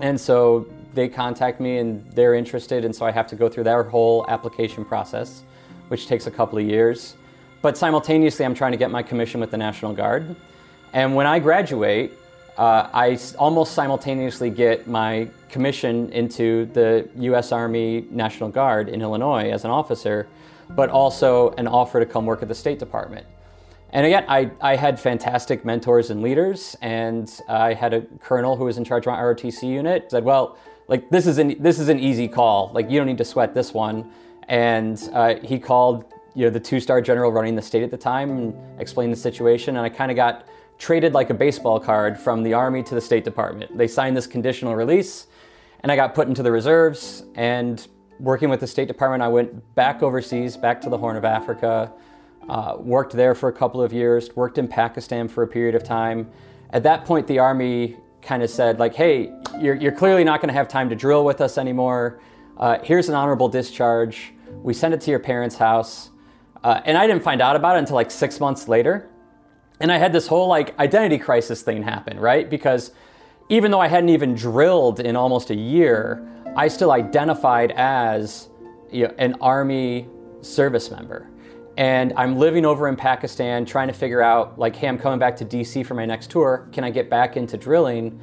And 0.00 0.18
so 0.18 0.66
they 0.94 1.06
contact 1.06 1.60
me 1.60 1.78
and 1.78 2.10
they're 2.12 2.34
interested, 2.34 2.86
and 2.86 2.96
so 2.96 3.04
I 3.04 3.10
have 3.10 3.26
to 3.26 3.36
go 3.36 3.50
through 3.50 3.64
their 3.64 3.82
whole 3.82 4.24
application 4.28 4.86
process, 4.86 5.42
which 5.88 6.06
takes 6.06 6.26
a 6.26 6.30
couple 6.30 6.58
of 6.58 6.64
years. 6.64 7.16
But 7.62 7.78
simultaneously, 7.78 8.44
I'm 8.44 8.54
trying 8.54 8.72
to 8.72 8.78
get 8.78 8.90
my 8.90 9.04
commission 9.04 9.40
with 9.40 9.52
the 9.52 9.56
National 9.56 9.92
Guard. 9.92 10.34
And 10.92 11.14
when 11.14 11.26
I 11.26 11.38
graduate, 11.38 12.12
uh, 12.58 12.90
I 12.92 13.18
almost 13.38 13.72
simultaneously 13.72 14.50
get 14.50 14.88
my 14.88 15.28
commission 15.48 16.10
into 16.12 16.66
the 16.66 17.08
U.S. 17.16 17.52
Army 17.52 18.04
National 18.10 18.48
Guard 18.48 18.88
in 18.88 19.00
Illinois 19.00 19.50
as 19.50 19.64
an 19.64 19.70
officer, 19.70 20.26
but 20.70 20.90
also 20.90 21.50
an 21.50 21.68
offer 21.68 22.00
to 22.00 22.06
come 22.06 22.26
work 22.26 22.42
at 22.42 22.48
the 22.48 22.54
State 22.54 22.80
Department. 22.80 23.26
And 23.90 24.06
again, 24.06 24.24
I, 24.26 24.50
I 24.60 24.74
had 24.74 24.98
fantastic 24.98 25.64
mentors 25.64 26.10
and 26.10 26.20
leaders, 26.20 26.76
and 26.82 27.30
I 27.48 27.74
had 27.74 27.94
a 27.94 28.02
colonel 28.20 28.56
who 28.56 28.64
was 28.64 28.76
in 28.76 28.84
charge 28.84 29.06
of 29.06 29.12
my 29.12 29.20
ROTC 29.20 29.62
unit 29.62 30.10
said, 30.10 30.24
"Well, 30.24 30.56
like 30.88 31.10
this 31.10 31.26
is 31.26 31.38
an 31.38 31.62
this 31.62 31.78
is 31.78 31.88
an 31.88 32.00
easy 32.00 32.26
call. 32.26 32.70
Like 32.74 32.90
you 32.90 32.98
don't 32.98 33.06
need 33.06 33.18
to 33.18 33.24
sweat 33.24 33.54
this 33.54 33.72
one." 33.72 34.10
And 34.48 34.98
uh, 35.12 35.36
he 35.44 35.58
called 35.58 36.11
you 36.34 36.44
know, 36.44 36.50
the 36.50 36.60
two-star 36.60 37.00
general 37.00 37.30
running 37.32 37.54
the 37.54 37.62
state 37.62 37.82
at 37.82 37.90
the 37.90 37.96
time 37.96 38.30
and 38.30 38.80
explained 38.80 39.12
the 39.12 39.16
situation. 39.16 39.76
And 39.76 39.84
I 39.84 39.88
kind 39.88 40.10
of 40.10 40.16
got 40.16 40.46
traded 40.78 41.12
like 41.12 41.30
a 41.30 41.34
baseball 41.34 41.78
card 41.78 42.18
from 42.18 42.42
the 42.42 42.54
Army 42.54 42.82
to 42.82 42.94
the 42.94 43.00
State 43.00 43.24
Department. 43.24 43.76
They 43.76 43.86
signed 43.86 44.16
this 44.16 44.26
conditional 44.26 44.74
release, 44.74 45.26
and 45.80 45.92
I 45.92 45.96
got 45.96 46.14
put 46.14 46.28
into 46.28 46.42
the 46.42 46.50
reserves. 46.50 47.24
And 47.34 47.86
working 48.18 48.48
with 48.48 48.60
the 48.60 48.66
State 48.66 48.88
Department, 48.88 49.22
I 49.22 49.28
went 49.28 49.74
back 49.74 50.02
overseas, 50.02 50.56
back 50.56 50.80
to 50.82 50.90
the 50.90 50.98
Horn 50.98 51.16
of 51.16 51.24
Africa, 51.24 51.92
uh, 52.48 52.76
worked 52.78 53.12
there 53.12 53.34
for 53.34 53.48
a 53.48 53.52
couple 53.52 53.82
of 53.82 53.92
years, 53.92 54.34
worked 54.34 54.58
in 54.58 54.66
Pakistan 54.66 55.28
for 55.28 55.42
a 55.42 55.46
period 55.46 55.74
of 55.74 55.84
time. 55.84 56.30
At 56.70 56.82
that 56.84 57.04
point, 57.04 57.26
the 57.26 57.38
Army 57.38 57.96
kind 58.22 58.42
of 58.42 58.50
said, 58.50 58.78
like, 58.78 58.94
hey, 58.94 59.32
you're, 59.60 59.74
you're 59.74 59.92
clearly 59.92 60.24
not 60.24 60.40
going 60.40 60.48
to 60.48 60.54
have 60.54 60.68
time 60.68 60.88
to 60.88 60.94
drill 60.94 61.24
with 61.24 61.40
us 61.40 61.58
anymore. 61.58 62.20
Uh, 62.56 62.78
here's 62.82 63.08
an 63.08 63.14
honorable 63.14 63.48
discharge. 63.48 64.32
We 64.62 64.72
send 64.72 64.94
it 64.94 65.00
to 65.02 65.10
your 65.10 65.18
parents' 65.18 65.56
house. 65.56 66.10
Uh, 66.64 66.80
and 66.84 66.96
I 66.96 67.06
didn't 67.06 67.22
find 67.22 67.40
out 67.40 67.56
about 67.56 67.76
it 67.76 67.80
until 67.80 67.96
like 67.96 68.10
six 68.10 68.38
months 68.40 68.68
later. 68.68 69.08
And 69.80 69.90
I 69.90 69.98
had 69.98 70.12
this 70.12 70.26
whole 70.26 70.48
like 70.48 70.78
identity 70.78 71.18
crisis 71.18 71.62
thing 71.62 71.82
happen, 71.82 72.18
right? 72.20 72.48
Because 72.48 72.92
even 73.48 73.70
though 73.70 73.80
I 73.80 73.88
hadn't 73.88 74.10
even 74.10 74.34
drilled 74.34 75.00
in 75.00 75.16
almost 75.16 75.50
a 75.50 75.56
year, 75.56 76.26
I 76.54 76.68
still 76.68 76.92
identified 76.92 77.72
as 77.72 78.48
you 78.90 79.08
know, 79.08 79.14
an 79.18 79.34
Army 79.40 80.08
service 80.40 80.90
member. 80.90 81.28
And 81.76 82.12
I'm 82.16 82.36
living 82.36 82.66
over 82.66 82.88
in 82.88 82.96
Pakistan 82.96 83.64
trying 83.64 83.88
to 83.88 83.94
figure 83.94 84.20
out, 84.20 84.58
like, 84.58 84.76
hey, 84.76 84.88
I'm 84.88 84.98
coming 84.98 85.18
back 85.18 85.36
to 85.38 85.44
DC 85.44 85.86
for 85.86 85.94
my 85.94 86.04
next 86.04 86.30
tour. 86.30 86.68
Can 86.72 86.84
I 86.84 86.90
get 86.90 87.08
back 87.08 87.36
into 87.36 87.56
drilling? 87.56 88.20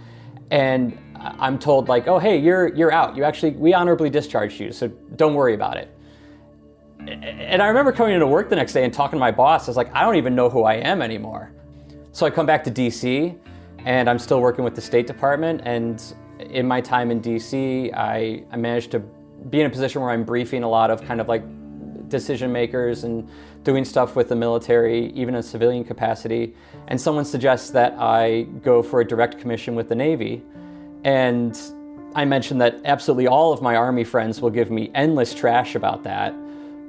And 0.52 0.98
I'm 1.16 1.58
told, 1.58 1.90
like, 1.90 2.08
oh, 2.08 2.20
hey, 2.20 2.38
you're, 2.38 2.74
you're 2.76 2.92
out. 2.92 3.16
You 3.16 3.24
actually, 3.24 3.52
we 3.52 3.74
honorably 3.74 4.12
discharged 4.12 4.60
you, 4.60 4.72
so 4.72 4.88
don't 5.16 5.34
worry 5.34 5.56
about 5.56 5.78
it. 5.78 5.96
And 7.08 7.62
I 7.62 7.68
remember 7.68 7.92
coming 7.92 8.14
into 8.14 8.28
work 8.28 8.50
the 8.50 8.56
next 8.56 8.74
day 8.74 8.84
and 8.84 8.94
talking 8.94 9.18
to 9.18 9.20
my 9.20 9.32
boss. 9.32 9.68
I 9.68 9.72
was 9.72 9.78
like, 9.78 9.94
I 9.96 10.02
don't 10.02 10.16
even 10.16 10.36
know 10.36 10.50
who 10.50 10.64
I 10.64 10.76
am 10.76 11.02
anymore. 11.02 11.52
So 12.12 12.26
I 12.26 12.30
come 12.30 12.46
back 12.46 12.64
to 12.66 12.72
DC 12.72 13.38
and 13.86 14.10
I'm 14.10 14.20
still 14.20 14.42
working 14.42 14.64
with 14.64 14.76
the 14.76 14.82
State 14.82 15.08
Department. 15.08 15.62
And 15.64 16.04
in 16.40 16.68
my 16.68 16.82
time 16.82 17.12
in 17.12 17.22
DC, 17.22 17.94
I, 17.96 18.44
I 18.52 18.58
managed 18.58 18.92
to 18.92 19.00
be 19.00 19.62
in 19.62 19.66
a 19.66 19.70
position 19.70 20.02
where 20.02 20.12
I'm 20.12 20.24
briefing 20.24 20.64
a 20.64 20.70
lot 20.70 20.92
of 20.92 21.02
kind 21.04 21.22
of 21.22 21.28
like 21.28 21.44
decision 22.10 22.52
makers 22.52 23.04
and 23.04 23.30
doing 23.64 23.86
stuff 23.86 24.16
with 24.16 24.30
the 24.30 24.36
military, 24.36 25.12
even 25.14 25.36
in 25.36 25.44
civilian 25.44 25.84
capacity. 25.84 26.56
And 26.88 27.00
someone 27.00 27.24
suggests 27.24 27.70
that 27.72 27.96
I 27.98 28.44
go 28.64 28.84
for 28.84 29.02
a 29.02 29.08
direct 29.08 29.40
commission 29.40 29.76
with 29.76 29.88
the 29.88 29.96
Navy. 29.96 30.44
And 31.04 31.58
I 32.16 32.26
mentioned 32.26 32.60
that 32.62 32.82
absolutely 32.86 33.28
all 33.28 33.54
of 33.54 33.62
my 33.62 33.76
Army 33.76 34.04
friends 34.04 34.42
will 34.42 34.50
give 34.50 34.72
me 34.72 34.92
endless 34.96 35.34
trash 35.34 35.76
about 35.76 36.04
that. 36.04 36.34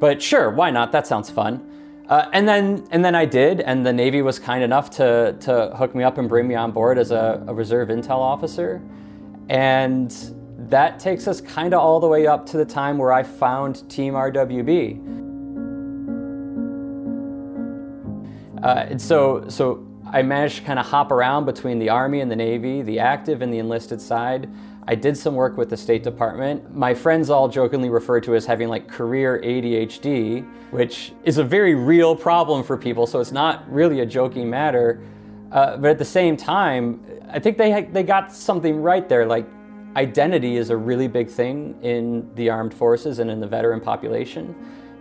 But 0.00 0.22
sure, 0.22 0.50
why 0.50 0.70
not? 0.70 0.92
That 0.92 1.06
sounds 1.06 1.30
fun. 1.30 1.62
Uh, 2.08 2.28
and 2.32 2.48
then 2.48 2.84
and 2.90 3.04
then 3.04 3.14
I 3.14 3.24
did, 3.24 3.60
and 3.60 3.86
the 3.86 3.92
Navy 3.92 4.20
was 4.20 4.40
kind 4.40 4.64
enough 4.64 4.90
to 4.92 5.36
to 5.40 5.76
hook 5.76 5.94
me 5.94 6.02
up 6.02 6.18
and 6.18 6.28
bring 6.28 6.48
me 6.48 6.56
on 6.56 6.72
board 6.72 6.98
as 6.98 7.12
a, 7.12 7.44
a 7.46 7.54
reserve 7.54 7.88
intel 7.88 8.18
officer, 8.18 8.82
and 9.48 10.10
that 10.68 10.98
takes 10.98 11.28
us 11.28 11.40
kind 11.40 11.72
of 11.72 11.80
all 11.80 12.00
the 12.00 12.08
way 12.08 12.26
up 12.26 12.46
to 12.46 12.56
the 12.56 12.64
time 12.64 12.98
where 12.98 13.12
I 13.12 13.22
found 13.22 13.88
Team 13.88 14.14
RWB. 14.14 15.18
Uh, 18.60 18.86
and 18.90 19.00
so 19.00 19.48
so 19.48 19.86
I 20.12 20.22
managed 20.22 20.56
to 20.56 20.62
kind 20.62 20.80
of 20.80 20.86
hop 20.86 21.12
around 21.12 21.44
between 21.44 21.78
the 21.78 21.90
Army 21.90 22.20
and 22.20 22.30
the 22.30 22.36
Navy, 22.36 22.82
the 22.82 22.98
active 22.98 23.40
and 23.40 23.52
the 23.52 23.58
enlisted 23.58 24.00
side. 24.00 24.50
I 24.86 24.94
did 24.94 25.16
some 25.16 25.34
work 25.34 25.56
with 25.56 25.70
the 25.70 25.76
State 25.76 26.02
Department. 26.02 26.74
My 26.74 26.94
friends 26.94 27.30
all 27.30 27.48
jokingly 27.48 27.90
refer 27.90 28.20
to 28.20 28.34
as 28.34 28.46
having 28.46 28.68
like 28.68 28.88
career 28.88 29.40
ADHD, 29.44 30.46
which 30.70 31.12
is 31.24 31.38
a 31.38 31.44
very 31.44 31.74
real 31.74 32.16
problem 32.16 32.64
for 32.64 32.76
people, 32.76 33.06
so 33.06 33.20
it's 33.20 33.32
not 33.32 33.70
really 33.70 34.00
a 34.00 34.06
joking 34.06 34.48
matter. 34.48 35.00
Uh, 35.52 35.76
but 35.76 35.90
at 35.90 35.98
the 35.98 36.04
same 36.04 36.36
time, 36.36 37.04
I 37.28 37.38
think 37.38 37.58
they, 37.58 37.88
they 37.92 38.02
got 38.02 38.32
something 38.32 38.80
right 38.80 39.08
there. 39.08 39.26
Like, 39.26 39.46
identity 39.96 40.56
is 40.56 40.70
a 40.70 40.76
really 40.76 41.08
big 41.08 41.28
thing 41.28 41.76
in 41.82 42.32
the 42.34 42.48
armed 42.48 42.72
forces 42.72 43.18
and 43.18 43.30
in 43.30 43.40
the 43.40 43.46
veteran 43.46 43.80
population. 43.80 44.54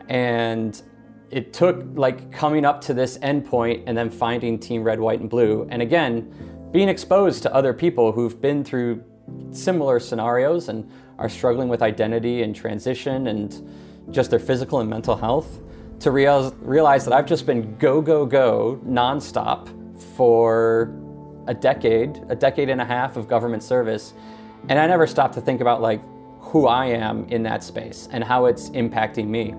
And 0.09 0.81
it 1.29 1.53
took 1.53 1.85
like 1.93 2.31
coming 2.31 2.65
up 2.65 2.81
to 2.81 2.93
this 2.93 3.17
endpoint 3.19 3.83
and 3.85 3.97
then 3.97 4.09
finding 4.09 4.57
Team 4.59 4.83
Red, 4.83 4.99
White, 4.99 5.19
and 5.19 5.29
Blue. 5.29 5.67
And 5.69 5.81
again, 5.81 6.33
being 6.71 6.89
exposed 6.89 7.43
to 7.43 7.53
other 7.53 7.73
people 7.73 8.11
who've 8.11 8.41
been 8.41 8.63
through 8.63 9.03
similar 9.51 9.99
scenarios 9.99 10.69
and 10.69 10.89
are 11.17 11.29
struggling 11.29 11.67
with 11.67 11.81
identity 11.81 12.43
and 12.43 12.55
transition 12.55 13.27
and 13.27 13.69
just 14.11 14.29
their 14.29 14.39
physical 14.39 14.79
and 14.79 14.89
mental 14.89 15.15
health 15.15 15.59
to 15.99 16.11
realize, 16.11 17.05
that 17.05 17.13
I've 17.13 17.25
just 17.25 17.45
been 17.45 17.75
go, 17.77 18.01
go, 18.01 18.25
go 18.25 18.79
nonstop 18.85 19.67
for 20.15 20.95
a 21.47 21.53
decade, 21.53 22.21
a 22.29 22.35
decade 22.35 22.69
and 22.69 22.79
a 22.79 22.85
half 22.85 23.17
of 23.17 23.27
government 23.27 23.63
service. 23.63 24.13
And 24.69 24.79
I 24.79 24.87
never 24.87 25.05
stopped 25.07 25.33
to 25.33 25.41
think 25.41 25.59
about 25.59 25.81
like 25.81 26.01
who 26.39 26.67
I 26.67 26.85
am 26.85 27.25
in 27.25 27.43
that 27.43 27.63
space 27.63 28.07
and 28.11 28.23
how 28.23 28.45
it's 28.45 28.69
impacting 28.69 29.27
me, 29.27 29.53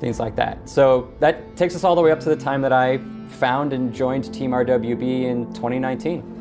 things 0.00 0.18
like 0.18 0.34
that. 0.36 0.68
So 0.68 1.12
that 1.20 1.56
takes 1.56 1.76
us 1.76 1.84
all 1.84 1.94
the 1.94 2.02
way 2.02 2.10
up 2.10 2.18
to 2.20 2.28
the 2.28 2.36
time 2.36 2.62
that 2.62 2.72
I 2.72 2.98
found 3.28 3.72
and 3.72 3.94
joined 3.94 4.34
Team 4.34 4.50
RWB 4.50 5.22
in 5.22 5.46
2019 5.54 6.39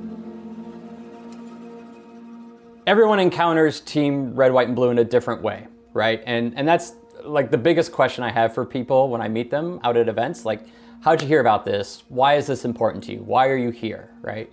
everyone 2.90 3.20
encounters 3.20 3.82
team 3.82 4.34
red, 4.34 4.52
white, 4.52 4.66
and 4.66 4.76
blue 4.76 4.90
in 4.90 4.98
a 4.98 5.04
different 5.04 5.44
way, 5.44 5.68
right? 5.94 6.24
And 6.26 6.54
and 6.58 6.68
that's 6.68 6.94
like 7.24 7.52
the 7.52 7.58
biggest 7.58 7.92
question 7.92 8.24
I 8.24 8.32
have 8.32 8.52
for 8.52 8.66
people 8.66 9.10
when 9.10 9.22
I 9.22 9.28
meet 9.28 9.52
them 9.52 9.80
out 9.84 9.96
at 9.96 10.10
events. 10.10 10.44
Like, 10.44 10.62
how'd 11.02 11.22
you 11.22 11.28
hear 11.28 11.40
about 11.40 11.66
this? 11.66 12.04
Why 12.10 12.34
is 12.34 12.48
this 12.48 12.66
important 12.66 13.04
to 13.04 13.14
you? 13.14 13.20
Why 13.20 13.48
are 13.48 13.58
you 13.58 13.70
here, 13.70 14.10
right? 14.22 14.52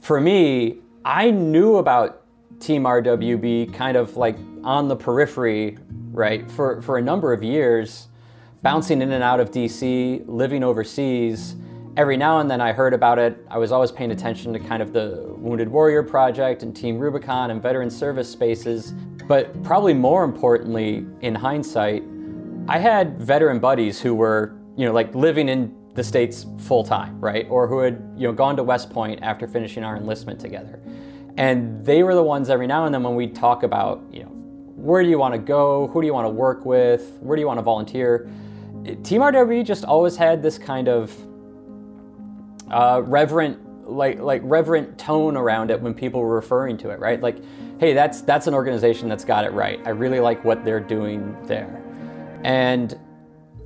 For 0.00 0.18
me, 0.18 0.78
I 1.04 1.30
knew 1.30 1.76
about 1.76 2.22
Team 2.58 2.84
RWB 2.84 3.74
kind 3.74 3.98
of 3.98 4.16
like 4.16 4.38
on 4.64 4.88
the 4.88 4.96
periphery, 4.96 5.76
right, 6.12 6.50
for, 6.50 6.80
for 6.80 6.96
a 6.96 7.02
number 7.02 7.34
of 7.34 7.42
years, 7.42 8.08
bouncing 8.62 9.02
in 9.02 9.12
and 9.12 9.22
out 9.22 9.40
of 9.40 9.50
DC, 9.50 10.24
living 10.26 10.64
overseas 10.64 11.54
every 11.98 12.16
now 12.16 12.38
and 12.38 12.48
then 12.48 12.60
I 12.60 12.72
heard 12.72 12.94
about 12.94 13.18
it. 13.18 13.44
I 13.50 13.58
was 13.58 13.72
always 13.72 13.90
paying 13.90 14.12
attention 14.12 14.52
to 14.52 14.60
kind 14.60 14.80
of 14.80 14.92
the 14.92 15.34
Wounded 15.36 15.68
Warrior 15.68 16.04
Project 16.04 16.62
and 16.62 16.74
Team 16.74 16.96
Rubicon 16.96 17.50
and 17.50 17.60
veteran 17.60 17.90
service 17.90 18.30
spaces. 18.30 18.92
But 19.26 19.64
probably 19.64 19.94
more 19.94 20.22
importantly, 20.22 21.04
in 21.22 21.34
hindsight, 21.34 22.04
I 22.68 22.78
had 22.78 23.20
veteran 23.20 23.58
buddies 23.58 24.00
who 24.00 24.14
were, 24.14 24.56
you 24.76 24.86
know, 24.86 24.92
like 24.92 25.12
living 25.12 25.48
in 25.48 25.74
the 25.94 26.04
States 26.04 26.46
full 26.58 26.84
time, 26.84 27.20
right? 27.20 27.48
Or 27.50 27.66
who 27.66 27.80
had, 27.80 28.00
you 28.16 28.28
know, 28.28 28.32
gone 28.32 28.56
to 28.58 28.62
West 28.62 28.90
Point 28.90 29.18
after 29.20 29.48
finishing 29.48 29.82
our 29.82 29.96
enlistment 29.96 30.38
together. 30.38 30.80
And 31.36 31.84
they 31.84 32.04
were 32.04 32.14
the 32.14 32.22
ones 32.22 32.48
every 32.48 32.68
now 32.68 32.84
and 32.84 32.94
then 32.94 33.02
when 33.02 33.16
we'd 33.16 33.34
talk 33.34 33.64
about, 33.64 34.04
you 34.12 34.22
know, 34.22 34.30
where 34.76 35.02
do 35.02 35.08
you 35.08 35.18
want 35.18 35.34
to 35.34 35.40
go? 35.40 35.88
Who 35.88 36.00
do 36.00 36.06
you 36.06 36.14
want 36.14 36.26
to 36.26 36.32
work 36.32 36.64
with? 36.64 37.18
Where 37.18 37.34
do 37.34 37.40
you 37.40 37.48
want 37.48 37.58
to 37.58 37.64
volunteer? 37.64 38.30
Team 39.02 39.20
RWB 39.20 39.66
just 39.66 39.84
always 39.84 40.14
had 40.14 40.44
this 40.44 40.58
kind 40.58 40.88
of 40.88 41.12
uh, 42.70 43.02
reverent 43.04 43.64
like 43.88 44.18
like 44.20 44.42
reverent 44.44 44.98
tone 44.98 45.36
around 45.36 45.70
it 45.70 45.80
when 45.80 45.94
people 45.94 46.20
were 46.20 46.34
referring 46.34 46.76
to 46.78 46.90
it, 46.90 46.98
right? 46.98 47.20
Like, 47.20 47.38
hey, 47.78 47.94
that's 47.94 48.20
that's 48.22 48.46
an 48.46 48.54
organization 48.54 49.08
that's 49.08 49.24
got 49.24 49.44
it 49.44 49.52
right. 49.52 49.80
I 49.86 49.90
really 49.90 50.20
like 50.20 50.44
what 50.44 50.64
they're 50.64 50.80
doing 50.80 51.36
there. 51.46 51.82
And 52.44 52.98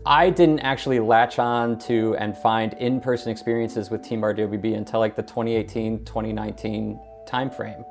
I 0.05 0.31
didn't 0.31 0.61
actually 0.61 0.99
latch 0.99 1.39
on 1.39 1.79
to 1.81 2.17
and 2.17 2.37
find 2.37 2.73
in-person 2.75 3.31
experiences 3.31 3.91
with 3.91 4.03
Team 4.03 4.23
RWB 4.23 4.77
until 4.77 4.99
like 4.99 5.15
the 5.15 5.23
2018-2019 5.23 6.99
timeframe. 7.29 7.85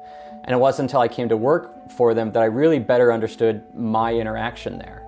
And 0.44 0.54
it 0.54 0.58
wasn't 0.58 0.90
until 0.90 1.00
I 1.00 1.08
came 1.08 1.30
to 1.30 1.38
work 1.38 1.90
for 1.92 2.14
them 2.14 2.32
that 2.34 2.42
I 2.42 2.46
really 2.46 2.80
better 2.80 3.14
understood 3.14 3.64
my 3.74 4.14
interaction 4.14 4.78
there. 4.78 5.01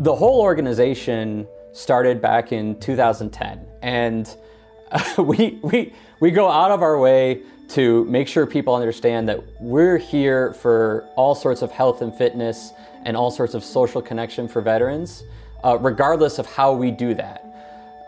The 0.00 0.14
whole 0.14 0.40
organization 0.40 1.46
started 1.72 2.22
back 2.22 2.52
in 2.52 2.78
2010, 2.80 3.66
and 3.82 4.34
uh, 4.90 5.22
we, 5.22 5.58
we, 5.62 5.92
we 6.20 6.30
go 6.30 6.48
out 6.48 6.70
of 6.70 6.82
our 6.82 6.98
way 6.98 7.42
to 7.68 8.04
make 8.06 8.26
sure 8.26 8.46
people 8.46 8.74
understand 8.74 9.28
that 9.28 9.38
we're 9.60 9.98
here 9.98 10.54
for 10.54 11.06
all 11.16 11.34
sorts 11.34 11.62
of 11.62 11.70
health 11.70 12.00
and 12.00 12.14
fitness 12.14 12.72
and 13.04 13.16
all 13.16 13.30
sorts 13.30 13.54
of 13.54 13.62
social 13.62 14.00
connection 14.00 14.48
for 14.48 14.62
veterans, 14.62 15.22
uh, 15.64 15.78
regardless 15.78 16.38
of 16.38 16.46
how 16.46 16.72
we 16.72 16.90
do 16.90 17.14
that. 17.14 17.44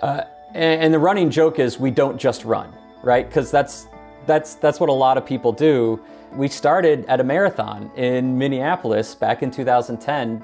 Uh, 0.00 0.22
and, 0.54 0.82
and 0.82 0.94
the 0.94 0.98
running 0.98 1.30
joke 1.30 1.58
is 1.58 1.78
we 1.78 1.90
don't 1.90 2.18
just 2.18 2.44
run, 2.44 2.72
right? 3.02 3.28
Because 3.28 3.50
that's 3.50 3.86
that's 4.26 4.54
that's 4.54 4.80
what 4.80 4.88
a 4.88 4.92
lot 4.92 5.18
of 5.18 5.26
people 5.26 5.52
do. 5.52 6.02
We 6.32 6.48
started 6.48 7.04
at 7.06 7.20
a 7.20 7.24
marathon 7.24 7.90
in 7.96 8.38
Minneapolis 8.38 9.14
back 9.14 9.42
in 9.42 9.50
2010 9.50 10.42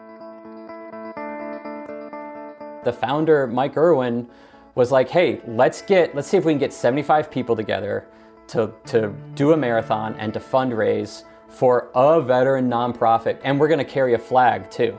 the 2.88 2.92
founder, 2.92 3.46
Mike 3.46 3.76
Irwin, 3.76 4.26
was 4.74 4.90
like, 4.90 5.10
hey, 5.10 5.42
let's 5.46 5.82
get, 5.82 6.14
let's 6.14 6.26
see 6.28 6.38
if 6.38 6.44
we 6.44 6.52
can 6.52 6.58
get 6.58 6.72
75 6.72 7.30
people 7.30 7.54
together 7.54 8.06
to, 8.48 8.72
to 8.86 9.14
do 9.34 9.52
a 9.52 9.56
marathon 9.56 10.14
and 10.18 10.32
to 10.32 10.40
fundraise 10.40 11.24
for 11.48 11.90
a 11.94 12.22
veteran 12.22 12.68
nonprofit. 12.70 13.38
And 13.44 13.60
we're 13.60 13.68
going 13.68 13.78
to 13.78 13.84
carry 13.84 14.14
a 14.14 14.18
flag 14.18 14.70
too. 14.70 14.98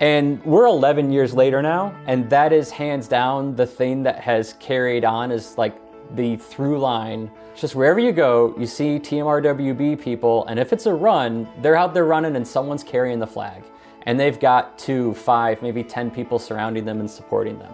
And 0.00 0.44
we're 0.44 0.66
11 0.66 1.12
years 1.12 1.32
later 1.32 1.62
now, 1.62 1.96
and 2.06 2.28
that 2.28 2.52
is 2.52 2.70
hands 2.70 3.08
down 3.08 3.54
the 3.54 3.66
thing 3.66 4.02
that 4.02 4.20
has 4.20 4.54
carried 4.54 5.04
on 5.04 5.30
is 5.30 5.56
like 5.56 5.74
the 6.16 6.36
through 6.36 6.78
line. 6.78 7.30
Just 7.54 7.74
wherever 7.74 8.00
you 8.00 8.12
go, 8.12 8.54
you 8.58 8.66
see 8.66 8.98
Team 8.98 9.24
RWB 9.24 10.00
people, 10.00 10.44
and 10.46 10.58
if 10.58 10.72
it's 10.72 10.86
a 10.86 10.92
run, 10.92 11.48
they're 11.62 11.76
out 11.76 11.94
there 11.94 12.04
running 12.04 12.36
and 12.36 12.46
someone's 12.46 12.82
carrying 12.82 13.20
the 13.20 13.26
flag. 13.26 13.62
And 14.06 14.20
they've 14.20 14.38
got 14.38 14.78
two, 14.78 15.14
five, 15.14 15.62
maybe 15.62 15.82
10 15.82 16.10
people 16.10 16.38
surrounding 16.38 16.84
them 16.84 17.00
and 17.00 17.10
supporting 17.10 17.58
them. 17.58 17.72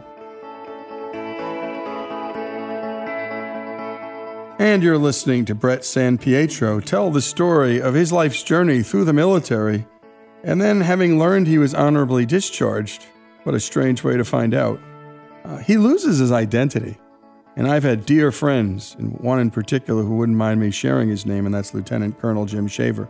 And 4.58 4.82
you're 4.82 4.98
listening 4.98 5.46
to 5.46 5.54
Brett 5.54 5.84
San 5.84 6.18
Pietro 6.18 6.80
tell 6.80 7.10
the 7.10 7.22
story 7.22 7.80
of 7.80 7.94
his 7.94 8.12
life's 8.12 8.42
journey 8.42 8.82
through 8.82 9.06
the 9.06 9.12
military 9.12 9.86
and 10.42 10.60
then, 10.60 10.80
having 10.80 11.18
learned 11.18 11.46
he 11.46 11.58
was 11.58 11.74
honorably 11.74 12.24
discharged, 12.24 13.04
what 13.42 13.54
a 13.54 13.60
strange 13.60 14.02
way 14.02 14.16
to 14.16 14.24
find 14.24 14.54
out, 14.54 14.80
uh, 15.44 15.58
he 15.58 15.76
loses 15.76 16.18
his 16.18 16.32
identity. 16.32 16.96
And 17.56 17.68
I've 17.68 17.82
had 17.82 18.06
dear 18.06 18.32
friends, 18.32 18.96
and 18.98 19.18
one 19.18 19.38
in 19.38 19.50
particular 19.50 20.02
who 20.02 20.16
wouldn't 20.16 20.38
mind 20.38 20.60
me 20.60 20.70
sharing 20.70 21.10
his 21.10 21.26
name, 21.26 21.44
and 21.44 21.54
that's 21.54 21.74
Lieutenant 21.74 22.18
Colonel 22.18 22.46
Jim 22.46 22.68
Shaver. 22.68 23.08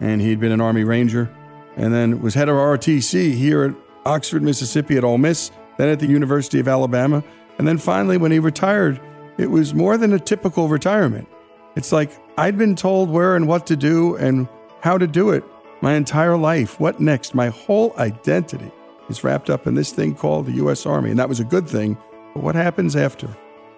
And 0.00 0.22
he'd 0.22 0.40
been 0.40 0.52
an 0.52 0.62
Army 0.62 0.84
Ranger, 0.84 1.30
and 1.76 1.92
then 1.92 2.20
was 2.20 2.34
head 2.34 2.48
of 2.48 2.56
ROTC 2.56 3.34
here 3.34 3.64
at 3.64 3.74
Oxford, 4.04 4.42
Mississippi 4.42 4.96
at 4.96 5.04
Ole 5.04 5.18
Miss, 5.18 5.50
then 5.78 5.88
at 5.88 6.00
the 6.00 6.06
University 6.06 6.60
of 6.60 6.68
Alabama. 6.68 7.22
And 7.58 7.66
then 7.66 7.78
finally, 7.78 8.16
when 8.16 8.32
he 8.32 8.38
retired, 8.38 9.00
it 9.38 9.50
was 9.50 9.74
more 9.74 9.96
than 9.96 10.12
a 10.12 10.18
typical 10.18 10.68
retirement. 10.68 11.28
It's 11.76 11.92
like 11.92 12.10
I'd 12.36 12.58
been 12.58 12.76
told 12.76 13.10
where 13.10 13.36
and 13.36 13.48
what 13.48 13.66
to 13.68 13.76
do 13.76 14.16
and 14.16 14.48
how 14.80 14.98
to 14.98 15.06
do 15.06 15.30
it 15.30 15.44
my 15.80 15.94
entire 15.94 16.36
life. 16.36 16.78
What 16.78 17.00
next? 17.00 17.34
My 17.34 17.48
whole 17.48 17.94
identity 17.98 18.70
is 19.08 19.24
wrapped 19.24 19.50
up 19.50 19.66
in 19.66 19.74
this 19.74 19.92
thing 19.92 20.14
called 20.14 20.46
the 20.46 20.52
U.S. 20.52 20.86
Army. 20.86 21.10
And 21.10 21.18
that 21.18 21.28
was 21.28 21.40
a 21.40 21.44
good 21.44 21.68
thing. 21.68 21.96
But 22.34 22.42
what 22.42 22.54
happens 22.54 22.96
after? 22.96 23.28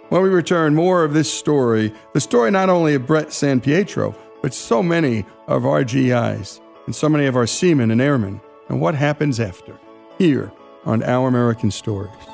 When 0.09 0.23
we 0.23 0.29
return, 0.29 0.75
more 0.75 1.03
of 1.03 1.15
this 1.15 1.33
story 1.33 1.93
the 2.13 2.21
story 2.21 2.51
not 2.51 2.69
only 2.69 2.95
of 2.95 3.07
Brett 3.07 3.33
San 3.33 3.61
Pietro, 3.61 4.15
but 4.43 4.53
so 4.53 4.83
many 4.83 5.25
of 5.49 5.65
our 5.65 5.85
GIs 5.85 6.61
and 6.87 6.95
so 6.95 7.09
many 7.09 7.27
of 7.27 7.37
our 7.37 7.47
seamen 7.47 7.91
and 7.91 8.01
airmen, 8.01 8.41
and 8.69 8.81
what 8.81 8.95
happens 8.95 9.41
after, 9.41 9.79
here 10.19 10.53
on 10.85 11.03
Our 11.03 11.29
American 11.29 11.71
Stories. 11.71 12.34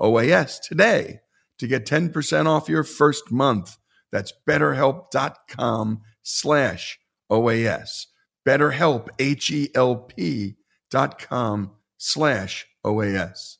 OAS 0.00 0.60
today 0.60 1.20
to 1.58 1.66
get 1.66 1.86
10% 1.86 2.46
off 2.46 2.68
your 2.68 2.84
first 2.84 3.30
month. 3.30 3.76
That's 4.10 4.32
betterhelp.com 4.48 6.00
slash 6.22 6.98
OAS. 7.30 8.06
BetterHelp, 8.46 9.08
H-E-L-P 9.18 10.56
dot 10.90 11.18
com 11.18 11.72
slash 11.98 12.66
OAS. 12.84 13.59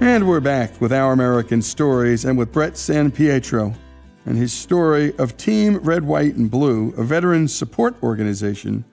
And 0.00 0.28
we're 0.28 0.40
back 0.40 0.78
with 0.78 0.92
Our 0.92 1.12
American 1.12 1.62
Stories 1.62 2.26
and 2.26 2.36
with 2.36 2.52
Brett 2.52 2.76
San 2.76 3.10
Pietro 3.10 3.72
and 4.26 4.36
his 4.36 4.52
story 4.52 5.16
of 5.16 5.38
Team 5.38 5.78
Red, 5.78 6.04
White, 6.04 6.34
and 6.34 6.50
Blue, 6.50 6.90
a 6.98 7.02
veterans 7.02 7.54
support 7.54 7.96
organization 8.02 8.84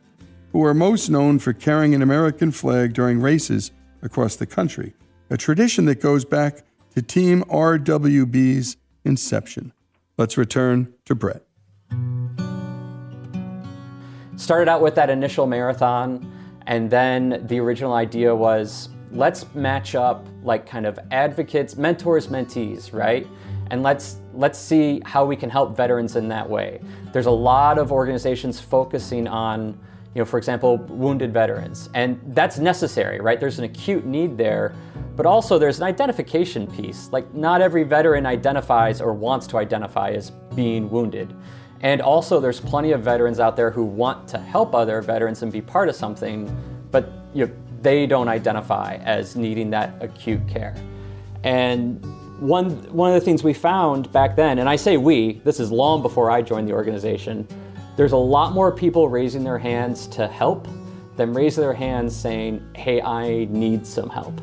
who 0.53 0.63
are 0.63 0.73
most 0.73 1.09
known 1.09 1.39
for 1.39 1.51
carrying 1.51 1.93
an 1.93 2.01
American 2.01 2.51
flag 2.51 2.93
during 2.93 3.19
races 3.19 3.71
across 4.01 4.37
the 4.37 4.45
country, 4.45 4.93
a 5.29 5.35
tradition 5.35 5.85
that 5.85 5.99
goes 5.99 6.23
back 6.23 6.63
to 6.95 7.01
Team 7.01 7.43
RWB's 7.49 8.77
inception. 9.03 9.73
Let's 10.17 10.37
return 10.37 10.93
to 11.03 11.15
Brett. 11.15 11.43
Started 14.37 14.69
out 14.69 14.81
with 14.81 14.95
that 14.95 15.09
initial 15.09 15.47
marathon, 15.47 16.31
and 16.65 16.89
then 16.89 17.45
the 17.47 17.59
original 17.59 17.93
idea 17.93 18.33
was 18.33 18.87
let's 19.13 19.45
match 19.53 19.95
up 19.95 20.25
like 20.43 20.65
kind 20.65 20.85
of 20.85 20.99
advocates, 21.11 21.75
mentors, 21.75 22.27
mentees, 22.27 22.93
right? 22.93 23.27
And 23.69 23.83
let's 23.83 24.17
let's 24.33 24.59
see 24.59 25.01
how 25.05 25.23
we 25.23 25.35
can 25.35 25.49
help 25.49 25.77
veterans 25.77 26.15
in 26.15 26.27
that 26.29 26.49
way. 26.49 26.81
There's 27.13 27.27
a 27.27 27.31
lot 27.31 27.77
of 27.77 27.91
organizations 27.91 28.59
focusing 28.59 29.27
on, 29.27 29.79
you 30.15 30.19
know, 30.19 30.25
for 30.25 30.37
example, 30.37 30.77
wounded 30.77 31.31
veterans, 31.31 31.89
and 31.93 32.19
that's 32.35 32.57
necessary, 32.57 33.19
right? 33.19 33.39
There's 33.39 33.59
an 33.59 33.65
acute 33.65 34.05
need 34.05 34.37
there, 34.37 34.75
but 35.15 35.25
also 35.25 35.57
there's 35.57 35.77
an 35.77 35.83
identification 35.83 36.67
piece. 36.67 37.09
Like 37.11 37.33
not 37.33 37.61
every 37.61 37.83
veteran 37.83 38.25
identifies 38.25 38.99
or 38.99 39.13
wants 39.13 39.47
to 39.47 39.57
identify 39.57 40.09
as 40.11 40.31
being 40.55 40.89
wounded. 40.89 41.33
And 41.81 42.01
also 42.01 42.39
there's 42.39 42.61
plenty 42.61 42.91
of 42.91 43.01
veterans 43.01 43.39
out 43.39 43.55
there 43.55 43.69
who 43.69 43.83
want 43.83 44.27
to 44.29 44.37
help 44.37 44.73
other 44.73 45.01
veterans 45.01 45.43
and 45.43 45.51
be 45.51 45.61
part 45.61 45.89
of 45.89 45.95
something, 45.95 46.49
but 46.91 47.11
you 47.33 47.45
know, 47.45 47.53
they 47.83 48.07
don't 48.07 48.29
identify 48.29 48.95
as 49.03 49.35
needing 49.35 49.69
that 49.71 49.93
acute 50.01 50.47
care. 50.47 50.73
And 51.43 52.03
one, 52.39 52.71
one 52.93 53.13
of 53.13 53.19
the 53.19 53.23
things 53.23 53.43
we 53.43 53.53
found 53.53 54.11
back 54.11 54.35
then, 54.35 54.59
and 54.59 54.67
I 54.67 54.75
say 54.75 54.97
we, 54.97 55.41
this 55.43 55.59
is 55.59 55.71
long 55.71 56.01
before 56.01 56.31
I 56.31 56.41
joined 56.41 56.67
the 56.67 56.73
organization, 56.73 57.47
there's 57.95 58.13
a 58.13 58.17
lot 58.17 58.53
more 58.53 58.71
people 58.71 59.07
raising 59.07 59.43
their 59.43 59.57
hands 59.57 60.07
to 60.07 60.27
help 60.27 60.67
than 61.15 61.33
raise 61.33 61.55
their 61.55 61.73
hands 61.73 62.15
saying, 62.15 62.65
hey, 62.75 63.01
I 63.01 63.45
need 63.45 63.85
some 63.85 64.09
help. 64.09 64.33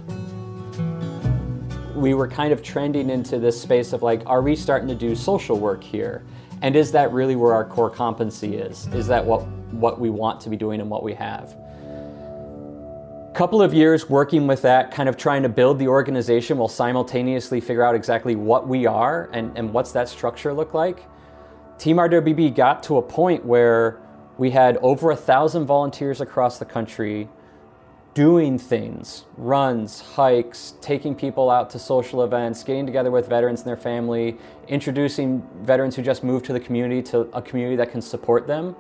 We 1.96 2.14
were 2.14 2.29
kind 2.29 2.53
of 2.53 2.62
trending 2.62 3.11
into 3.11 3.38
this 3.38 3.61
space 3.61 3.92
of 3.92 4.03
like, 4.03 4.22
are 4.26 4.40
we 4.40 4.55
starting 4.55 4.88
to 4.88 4.94
do 4.94 5.16
social 5.16 5.59
work 5.59 5.83
here? 5.83 6.22
And 6.62 6.76
is 6.76 6.92
that 6.92 7.12
really 7.12 7.37
where 7.37 7.53
our 7.53 7.64
core 7.64 7.90
competency 7.90 8.57
is? 8.57 8.87
Is 8.88 9.07
that 9.09 9.24
what, 9.24 9.46
what 9.72 9.98
we 9.98 10.11
want 10.11 10.40
to 10.42 10.48
be 10.50 10.57
doing 10.57 10.81
and 10.81 10.88
what 10.88 11.03
we 11.03 11.14
have? 11.14 11.57
Couple 13.35 13.62
of 13.62 13.73
years 13.73 14.11
working 14.11 14.47
with 14.47 14.62
that, 14.62 14.90
kind 14.90 15.09
of 15.09 15.16
trying 15.16 15.43
to 15.43 15.49
build 15.49 15.79
the 15.79 15.87
organization 15.87 16.59
while 16.59 16.69
simultaneously 16.69 17.61
figure 17.61 17.83
out 17.83 17.95
exactly 17.95 18.35
what 18.35 18.66
we 18.66 18.87
are 18.87 19.31
and, 19.33 19.57
and 19.57 19.73
what's 19.73 19.93
that 19.93 20.09
structure 20.09 20.53
look 20.53 20.75
like. 20.75 21.05
Team 21.79 21.97
RWB 21.97 22.55
got 22.55 22.83
to 22.85 22.99
a 22.99 23.03
point 23.03 23.45
where 23.45 24.01
we 24.37 24.51
had 24.51 24.77
over 24.79 25.12
a 25.12 25.16
thousand 25.16 25.66
volunteers 25.66 26.21
across 26.21 26.59
the 26.59 26.64
country 26.64 27.29
doing 28.12 28.59
things, 28.59 29.25
runs, 29.37 30.01
hikes, 30.01 30.75
taking 30.81 31.14
people 31.14 31.49
out 31.49 31.71
to 31.71 31.79
social 31.79 32.25
events, 32.25 32.64
getting 32.64 32.85
together 32.85 33.11
with 33.11 33.29
veterans 33.29 33.61
and 33.61 33.69
their 33.69 33.77
family, 33.77 34.37
introducing 34.66 35.47
veterans 35.62 35.95
who 35.95 36.03
just 36.03 36.25
moved 36.25 36.45
to 36.45 36.53
the 36.53 36.59
community 36.59 37.01
to 37.01 37.21
a 37.33 37.40
community 37.40 37.77
that 37.77 37.90
can 37.93 38.03
support 38.03 38.49
them. 38.49 38.75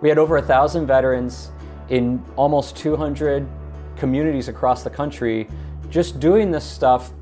We 0.00 0.08
had 0.08 0.18
over 0.18 0.36
a 0.36 0.42
thousand 0.42 0.86
veterans 0.86 1.50
in 1.88 2.24
almost 2.36 2.76
200 2.76 3.46
communities 3.96 4.48
across 4.48 4.82
the 4.82 4.90
country 4.90 5.48
just 5.90 6.20
doing 6.20 6.50
this 6.50 6.64
stuff 6.64 7.12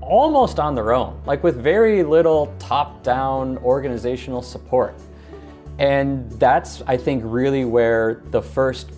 almost 0.00 0.58
on 0.58 0.74
their 0.74 0.92
own, 0.92 1.20
like 1.26 1.42
with 1.44 1.56
very 1.62 2.02
little 2.02 2.54
top 2.58 3.02
down 3.02 3.58
organizational 3.58 4.42
support. 4.42 4.94
And 5.78 6.30
that's, 6.32 6.82
I 6.86 6.96
think, 6.96 7.22
really 7.24 7.64
where 7.64 8.22
the 8.30 8.42
first 8.42 8.90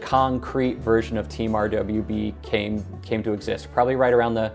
concrete 0.00 0.78
version 0.78 1.16
of 1.16 1.28
Team 1.28 1.52
RWB 1.52 2.42
came, 2.42 2.84
came 3.02 3.22
to 3.22 3.32
exist, 3.32 3.72
probably 3.72 3.96
right 3.96 4.12
around 4.12 4.34
the 4.34 4.52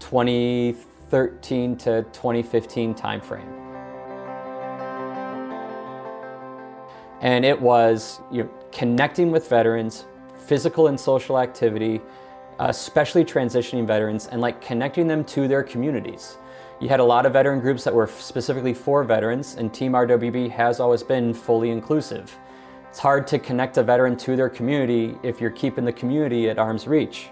2013 0.00 1.76
to 1.76 2.02
2015 2.12 2.94
timeframe. 2.94 3.54
And 7.20 7.44
it 7.44 7.60
was 7.60 8.20
you 8.30 8.44
know, 8.44 8.50
connecting 8.70 9.30
with 9.30 9.48
veterans, 9.48 10.04
physical 10.48 10.86
and 10.86 10.98
social 10.98 11.38
activity, 11.38 12.00
especially 12.58 13.22
transitioning 13.22 13.86
veterans, 13.86 14.28
and 14.28 14.40
like 14.40 14.62
connecting 14.62 15.06
them 15.06 15.22
to 15.22 15.46
their 15.46 15.62
communities. 15.62 16.38
You 16.80 16.88
had 16.88 17.00
a 17.00 17.04
lot 17.04 17.26
of 17.26 17.34
veteran 17.34 17.60
groups 17.60 17.84
that 17.84 17.94
were 17.94 18.06
specifically 18.06 18.72
for 18.72 19.04
veterans, 19.04 19.56
and 19.56 19.72
Team 19.74 19.92
RWB 19.92 20.50
has 20.52 20.80
always 20.80 21.02
been 21.02 21.34
fully 21.34 21.68
inclusive. 21.68 22.34
It's 22.88 22.98
hard 22.98 23.26
to 23.26 23.38
connect 23.38 23.76
a 23.76 23.82
veteran 23.82 24.16
to 24.18 24.36
their 24.36 24.48
community 24.48 25.16
if 25.22 25.38
you're 25.38 25.50
keeping 25.50 25.84
the 25.84 25.92
community 25.92 26.48
at 26.48 26.58
arm's 26.58 26.86
reach. 26.88 27.28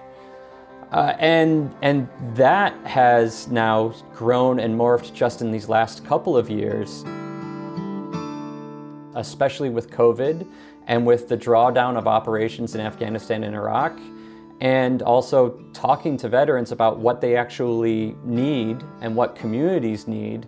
Uh, 0.92 1.14
and, 1.18 1.74
and 1.80 2.08
that 2.34 2.74
has 2.84 3.48
now 3.48 3.94
grown 4.14 4.60
and 4.60 4.78
morphed 4.78 5.14
just 5.14 5.40
in 5.40 5.50
these 5.50 5.70
last 5.70 6.04
couple 6.04 6.36
of 6.36 6.50
years, 6.50 7.02
especially 9.14 9.70
with 9.70 9.90
COVID 9.90 10.46
and 10.86 11.06
with 11.06 11.28
the 11.28 11.36
drawdown 11.36 11.96
of 11.96 12.06
operations 12.06 12.74
in 12.74 12.80
Afghanistan 12.80 13.44
and 13.44 13.54
Iraq, 13.54 13.98
and 14.60 15.02
also 15.02 15.50
talking 15.72 16.16
to 16.16 16.28
veterans 16.28 16.72
about 16.72 16.98
what 16.98 17.20
they 17.20 17.36
actually 17.36 18.16
need 18.24 18.82
and 19.00 19.14
what 19.14 19.34
communities 19.34 20.08
need. 20.08 20.46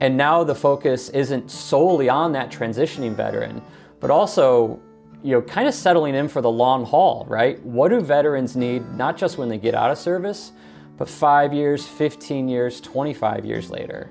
And 0.00 0.16
now 0.16 0.44
the 0.44 0.54
focus 0.54 1.08
isn't 1.10 1.50
solely 1.50 2.08
on 2.08 2.32
that 2.32 2.50
transitioning 2.50 3.14
veteran, 3.14 3.60
but 3.98 4.10
also 4.10 4.80
you 5.22 5.32
know, 5.32 5.42
kind 5.42 5.68
of 5.68 5.74
settling 5.74 6.14
in 6.14 6.28
for 6.28 6.40
the 6.40 6.50
long 6.50 6.84
haul, 6.84 7.26
right? 7.28 7.62
What 7.62 7.88
do 7.88 8.00
veterans 8.00 8.56
need, 8.56 8.88
not 8.94 9.16
just 9.16 9.36
when 9.36 9.48
they 9.48 9.58
get 9.58 9.74
out 9.74 9.90
of 9.90 9.98
service, 9.98 10.52
but 10.96 11.08
five 11.08 11.52
years, 11.52 11.86
15 11.86 12.48
years, 12.48 12.80
25 12.80 13.44
years 13.44 13.70
later? 13.70 14.10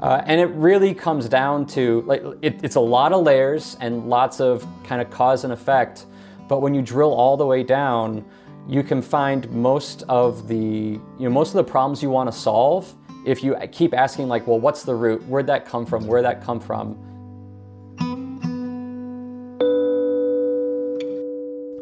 Uh, 0.00 0.22
and 0.24 0.40
it 0.40 0.48
really 0.50 0.94
comes 0.94 1.28
down 1.28 1.66
to 1.66 2.00
like 2.02 2.22
it, 2.40 2.60
it's 2.62 2.76
a 2.76 2.80
lot 2.80 3.12
of 3.12 3.22
layers 3.22 3.76
and 3.80 4.08
lots 4.08 4.40
of 4.40 4.66
kind 4.82 5.02
of 5.02 5.10
cause 5.10 5.44
and 5.44 5.52
effect. 5.52 6.06
But 6.48 6.62
when 6.62 6.74
you 6.74 6.80
drill 6.80 7.12
all 7.12 7.36
the 7.36 7.46
way 7.46 7.62
down, 7.62 8.24
you 8.66 8.82
can 8.82 9.02
find 9.02 9.48
most 9.50 10.02
of 10.08 10.48
the 10.48 10.56
you 10.56 11.00
know 11.18 11.30
most 11.30 11.50
of 11.50 11.56
the 11.56 11.70
problems 11.70 12.02
you 12.02 12.08
want 12.08 12.32
to 12.32 12.36
solve 12.36 12.94
if 13.26 13.44
you 13.44 13.54
keep 13.70 13.92
asking 13.92 14.28
like, 14.28 14.46
well, 14.46 14.58
what's 14.58 14.82
the 14.82 14.94
root? 14.94 15.22
Where'd 15.26 15.46
that 15.48 15.66
come 15.66 15.84
from? 15.84 16.06
Where'd 16.06 16.24
that 16.24 16.42
come 16.42 16.60
from? 16.60 16.94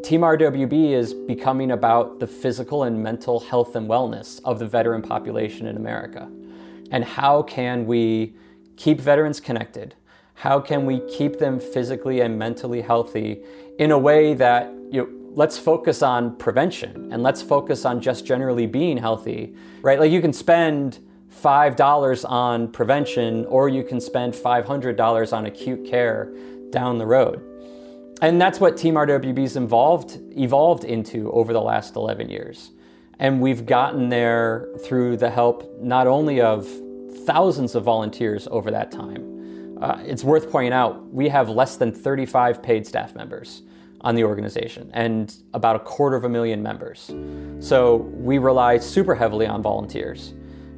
Team 0.02 0.22
RWB 0.22 0.92
is 0.92 1.12
becoming 1.12 1.72
about 1.72 2.18
the 2.18 2.26
physical 2.26 2.84
and 2.84 3.00
mental 3.00 3.38
health 3.38 3.76
and 3.76 3.88
wellness 3.88 4.40
of 4.44 4.58
the 4.58 4.66
veteran 4.66 5.02
population 5.02 5.66
in 5.66 5.76
America. 5.76 6.28
And 6.90 7.04
how 7.04 7.42
can 7.42 7.86
we 7.86 8.34
keep 8.76 9.00
veterans 9.00 9.40
connected? 9.40 9.94
How 10.34 10.60
can 10.60 10.86
we 10.86 11.00
keep 11.08 11.38
them 11.38 11.58
physically 11.58 12.20
and 12.20 12.38
mentally 12.38 12.80
healthy 12.80 13.42
in 13.78 13.90
a 13.90 13.98
way 13.98 14.34
that, 14.34 14.72
you 14.90 15.02
know, 15.02 15.08
let's 15.34 15.58
focus 15.58 16.02
on 16.02 16.36
prevention 16.36 17.12
and 17.12 17.22
let's 17.22 17.42
focus 17.42 17.84
on 17.84 18.00
just 18.00 18.24
generally 18.24 18.66
being 18.66 18.96
healthy, 18.96 19.54
right? 19.82 19.98
Like 20.00 20.10
you 20.10 20.20
can 20.20 20.32
spend 20.32 21.00
$5 21.42 22.24
on 22.28 22.72
prevention 22.72 23.44
or 23.46 23.68
you 23.68 23.84
can 23.84 24.00
spend 24.00 24.34
$500 24.34 25.32
on 25.32 25.46
acute 25.46 25.86
care 25.86 26.32
down 26.70 26.98
the 26.98 27.06
road. 27.06 27.42
And 28.20 28.40
that's 28.40 28.58
what 28.58 28.76
Team 28.76 28.94
RWB's 28.94 29.56
involved, 29.56 30.18
evolved 30.36 30.84
into 30.84 31.30
over 31.32 31.52
the 31.52 31.60
last 31.60 31.94
11 31.94 32.28
years. 32.28 32.72
And 33.18 33.40
we've 33.40 33.66
gotten 33.66 34.08
there 34.08 34.68
through 34.84 35.16
the 35.16 35.30
help 35.30 35.80
not 35.80 36.06
only 36.06 36.40
of 36.40 36.68
thousands 37.24 37.74
of 37.74 37.84
volunteers 37.84 38.48
over 38.50 38.70
that 38.70 38.90
time. 38.90 39.76
Uh, 39.80 40.00
it's 40.04 40.24
worth 40.24 40.50
pointing 40.50 40.72
out 40.72 41.12
we 41.12 41.28
have 41.28 41.48
less 41.48 41.76
than 41.76 41.92
35 41.92 42.62
paid 42.62 42.86
staff 42.86 43.14
members 43.14 43.62
on 44.00 44.14
the 44.14 44.24
organization 44.24 44.90
and 44.94 45.36
about 45.54 45.76
a 45.76 45.80
quarter 45.80 46.16
of 46.16 46.24
a 46.24 46.28
million 46.28 46.62
members. 46.62 47.10
So 47.60 47.96
we 47.96 48.38
rely 48.38 48.78
super 48.78 49.14
heavily 49.14 49.46
on 49.46 49.62
volunteers. 49.62 50.34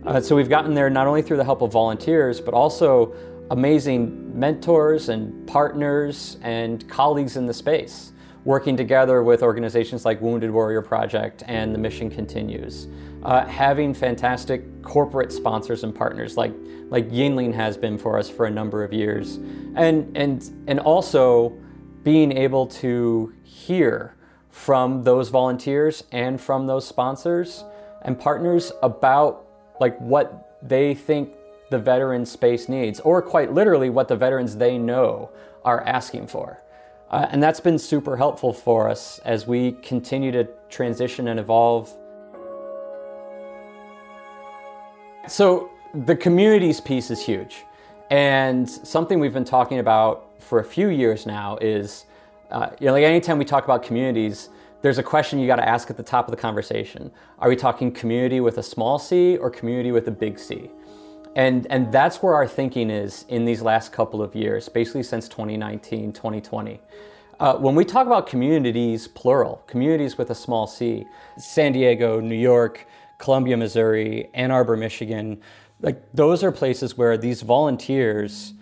Uh, 0.06 0.20
so 0.20 0.34
we've 0.34 0.48
gotten 0.48 0.74
there 0.74 0.88
not 0.88 1.06
only 1.06 1.20
through 1.20 1.36
the 1.36 1.44
help 1.44 1.60
of 1.60 1.70
volunteers, 1.72 2.40
but 2.40 2.54
also 2.54 3.14
amazing 3.50 4.38
mentors 4.38 5.08
and 5.08 5.46
partners 5.46 6.38
and 6.42 6.88
colleagues 6.88 7.36
in 7.36 7.46
the 7.46 7.54
space, 7.54 8.09
working 8.44 8.76
together 8.76 9.22
with 9.22 9.42
organizations 9.42 10.04
like 10.04 10.20
Wounded 10.20 10.50
Warrior 10.50 10.82
Project 10.82 11.42
and 11.46 11.74
the 11.74 11.78
Mission 11.78 12.10
Continues. 12.10 12.88
Uh, 13.22 13.44
having 13.46 13.92
fantastic 13.92 14.82
corporate 14.82 15.30
sponsors 15.30 15.84
and 15.84 15.94
partners 15.94 16.36
like 16.36 16.52
like 16.88 17.08
Yuengling 17.10 17.54
has 17.54 17.76
been 17.76 17.96
for 17.96 18.18
us 18.18 18.28
for 18.28 18.46
a 18.46 18.50
number 18.50 18.82
of 18.82 18.92
years, 18.92 19.36
and 19.76 20.16
and 20.16 20.50
and 20.66 20.80
also 20.80 21.56
being 22.02 22.32
able 22.32 22.66
to 22.66 23.32
hear 23.44 24.16
from 24.48 25.04
those 25.04 25.28
volunteers 25.28 26.02
and 26.12 26.40
from 26.40 26.66
those 26.66 26.86
sponsors 26.86 27.62
and 28.02 28.18
partners 28.18 28.72
about 28.82 29.46
like 29.80 29.98
what 30.00 30.58
they 30.62 30.94
think 30.94 31.34
the 31.70 31.78
veteran 31.78 32.26
space 32.26 32.68
needs, 32.68 33.00
or 33.00 33.22
quite 33.22 33.52
literally 33.52 33.90
what 33.90 34.08
the 34.08 34.16
veterans 34.16 34.56
they 34.56 34.76
know 34.76 35.30
are 35.64 35.82
asking 35.82 36.26
for. 36.26 36.60
Uh, 37.10 37.26
and 37.30 37.42
that's 37.42 37.60
been 37.60 37.78
super 37.78 38.16
helpful 38.16 38.52
for 38.52 38.88
us 38.88 39.18
as 39.24 39.46
we 39.46 39.72
continue 39.82 40.30
to 40.30 40.48
transition 40.68 41.28
and 41.28 41.40
evolve. 41.40 41.92
So, 45.26 45.70
the 45.92 46.14
communities 46.14 46.80
piece 46.80 47.10
is 47.10 47.20
huge. 47.20 47.64
And 48.10 48.68
something 48.68 49.18
we've 49.18 49.32
been 49.32 49.44
talking 49.44 49.80
about 49.80 50.40
for 50.40 50.60
a 50.60 50.64
few 50.64 50.88
years 50.88 51.26
now 51.26 51.56
is 51.60 52.06
uh, 52.50 52.70
you 52.80 52.86
know, 52.86 52.92
like 52.92 53.04
anytime 53.04 53.38
we 53.38 53.44
talk 53.44 53.64
about 53.64 53.82
communities, 53.82 54.48
there's 54.82 54.98
a 54.98 55.02
question 55.02 55.38
you 55.38 55.46
got 55.46 55.56
to 55.56 55.68
ask 55.68 55.90
at 55.90 55.96
the 55.96 56.02
top 56.02 56.26
of 56.26 56.32
the 56.32 56.40
conversation. 56.40 57.10
Are 57.38 57.48
we 57.48 57.56
talking 57.56 57.92
community 57.92 58.40
with 58.40 58.58
a 58.58 58.62
small 58.62 58.98
c 58.98 59.36
or 59.36 59.50
community 59.50 59.92
with 59.92 60.08
a 60.08 60.10
big 60.10 60.38
C? 60.38 60.70
And, 61.36 61.66
and 61.70 61.92
that's 61.92 62.22
where 62.22 62.34
our 62.34 62.46
thinking 62.46 62.90
is 62.90 63.24
in 63.28 63.44
these 63.44 63.62
last 63.62 63.92
couple 63.92 64.22
of 64.22 64.34
years, 64.34 64.68
basically 64.68 65.04
since 65.04 65.28
2019, 65.28 66.12
2020. 66.12 66.80
Uh, 67.38 67.56
when 67.56 67.74
we 67.74 67.84
talk 67.84 68.06
about 68.06 68.26
communities, 68.26 69.08
plural, 69.08 69.62
communities 69.66 70.18
with 70.18 70.30
a 70.30 70.34
small 70.34 70.66
c, 70.66 71.06
San 71.38 71.72
Diego, 71.72 72.20
New 72.20 72.34
York, 72.34 72.86
Columbia, 73.18 73.56
Missouri, 73.56 74.28
Ann 74.34 74.50
Arbor, 74.50 74.76
Michigan, 74.76 75.40
like 75.80 76.02
those 76.12 76.42
are 76.42 76.52
places 76.52 76.98
where 76.98 77.16
these 77.16 77.42
volunteers 77.42 78.52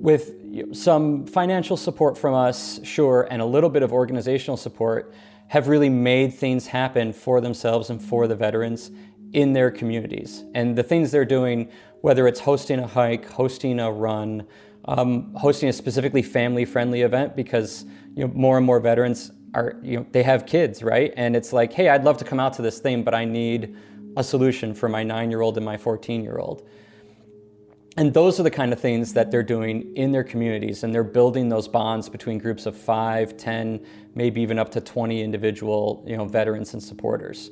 with 0.00 0.32
some 0.72 1.26
financial 1.26 1.76
support 1.76 2.16
from 2.16 2.34
us, 2.34 2.80
sure, 2.84 3.28
and 3.30 3.42
a 3.42 3.44
little 3.44 3.70
bit 3.70 3.82
of 3.82 3.92
organizational 3.92 4.56
support, 4.56 5.14
have 5.48 5.68
really 5.68 5.88
made 5.88 6.32
things 6.34 6.66
happen 6.66 7.12
for 7.12 7.40
themselves 7.40 7.90
and 7.90 8.02
for 8.02 8.26
the 8.26 8.34
veterans 8.34 8.90
in 9.32 9.52
their 9.52 9.70
communities. 9.70 10.44
And 10.54 10.76
the 10.76 10.82
things 10.82 11.10
they're 11.10 11.24
doing, 11.24 11.70
whether 12.02 12.28
it's 12.28 12.40
hosting 12.40 12.78
a 12.80 12.86
hike, 12.86 13.28
hosting 13.30 13.80
a 13.80 13.90
run, 13.90 14.46
um, 14.84 15.32
hosting 15.34 15.68
a 15.68 15.72
specifically 15.72 16.22
family-friendly 16.22 17.02
event, 17.02 17.34
because 17.34 17.84
you 18.14 18.26
know 18.26 18.32
more 18.34 18.58
and 18.58 18.66
more 18.66 18.80
veterans 18.80 19.32
are 19.54 19.76
you 19.82 19.98
know 19.98 20.06
they 20.12 20.22
have 20.22 20.44
kids, 20.44 20.82
right? 20.82 21.14
And 21.16 21.34
it's 21.34 21.52
like, 21.52 21.72
hey, 21.72 21.88
I'd 21.88 22.04
love 22.04 22.18
to 22.18 22.24
come 22.24 22.38
out 22.38 22.52
to 22.54 22.62
this 22.62 22.80
thing, 22.80 23.02
but 23.02 23.14
I 23.14 23.24
need 23.24 23.76
a 24.16 24.24
solution 24.24 24.74
for 24.74 24.88
my 24.88 25.02
nine-year-old 25.02 25.56
and 25.56 25.64
my 25.64 25.76
14-year-old. 25.76 26.68
And 27.96 28.12
those 28.12 28.40
are 28.40 28.42
the 28.42 28.50
kind 28.50 28.72
of 28.72 28.80
things 28.80 29.12
that 29.12 29.30
they're 29.30 29.42
doing 29.42 29.94
in 29.96 30.12
their 30.12 30.24
communities, 30.24 30.82
and 30.82 30.94
they're 30.94 31.04
building 31.04 31.48
those 31.48 31.68
bonds 31.68 32.08
between 32.08 32.38
groups 32.38 32.66
of 32.66 32.76
five, 32.76 33.36
10, 33.36 33.84
maybe 34.14 34.40
even 34.40 34.58
up 34.58 34.70
to 34.70 34.80
20 34.80 35.22
individual 35.22 36.02
you 36.06 36.16
know, 36.16 36.24
veterans 36.24 36.72
and 36.72 36.82
supporters. 36.82 37.50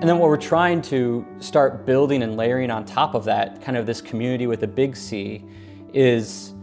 And 0.00 0.08
then 0.08 0.18
what 0.18 0.30
we're 0.30 0.38
trying 0.38 0.80
to 0.82 1.26
start 1.40 1.84
building 1.84 2.22
and 2.22 2.34
layering 2.34 2.70
on 2.70 2.86
top 2.86 3.14
of 3.14 3.22
that, 3.26 3.60
kind 3.60 3.76
of 3.76 3.84
this 3.84 4.00
community 4.00 4.46
with 4.46 4.62
a 4.62 4.66
big 4.66 4.96
C, 4.96 5.44
is 5.92 6.54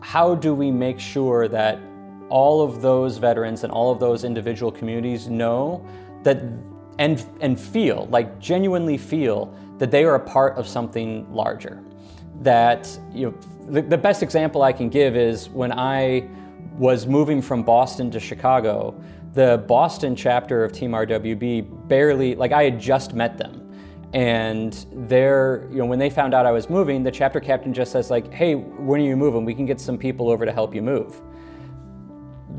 how 0.00 0.36
do 0.36 0.54
we 0.54 0.70
make 0.70 1.00
sure 1.00 1.48
that 1.48 1.80
all 2.28 2.62
of 2.62 2.80
those 2.80 3.18
veterans 3.18 3.64
and 3.64 3.72
all 3.72 3.90
of 3.90 3.98
those 3.98 4.22
individual 4.22 4.70
communities 4.70 5.26
know 5.28 5.84
that 6.22 6.44
and, 7.00 7.26
and 7.40 7.58
feel, 7.58 8.06
like 8.12 8.38
genuinely 8.38 8.98
feel, 8.98 9.52
that 9.78 9.90
they 9.90 10.04
are 10.04 10.14
a 10.14 10.20
part 10.20 10.56
of 10.56 10.68
something 10.68 11.26
larger. 11.34 11.82
That, 12.42 12.88
you 13.12 13.30
know, 13.30 13.38
the, 13.66 13.82
the 13.82 13.98
best 13.98 14.22
example 14.22 14.62
I 14.62 14.72
can 14.72 14.88
give 14.88 15.16
is 15.16 15.48
when 15.48 15.72
I 15.72 16.28
was 16.78 17.04
moving 17.04 17.42
from 17.42 17.64
Boston 17.64 18.12
to 18.12 18.20
Chicago, 18.20 18.94
the 19.34 19.64
Boston 19.68 20.16
chapter 20.16 20.64
of 20.64 20.72
Team 20.72 20.92
RWB 20.92 21.88
barely, 21.88 22.34
like 22.34 22.52
I 22.52 22.64
had 22.64 22.80
just 22.80 23.14
met 23.14 23.36
them. 23.36 23.60
And 24.12 24.86
they're, 25.08 25.66
you 25.70 25.78
know, 25.78 25.86
when 25.86 25.98
they 25.98 26.08
found 26.08 26.34
out 26.34 26.46
I 26.46 26.52
was 26.52 26.70
moving, 26.70 27.02
the 27.02 27.10
chapter 27.10 27.40
captain 27.40 27.74
just 27.74 27.90
says 27.90 28.10
like, 28.10 28.32
hey, 28.32 28.54
when 28.54 29.00
are 29.00 29.04
you 29.04 29.16
moving? 29.16 29.44
We 29.44 29.54
can 29.54 29.66
get 29.66 29.80
some 29.80 29.98
people 29.98 30.30
over 30.30 30.46
to 30.46 30.52
help 30.52 30.74
you 30.74 30.82
move 30.82 31.20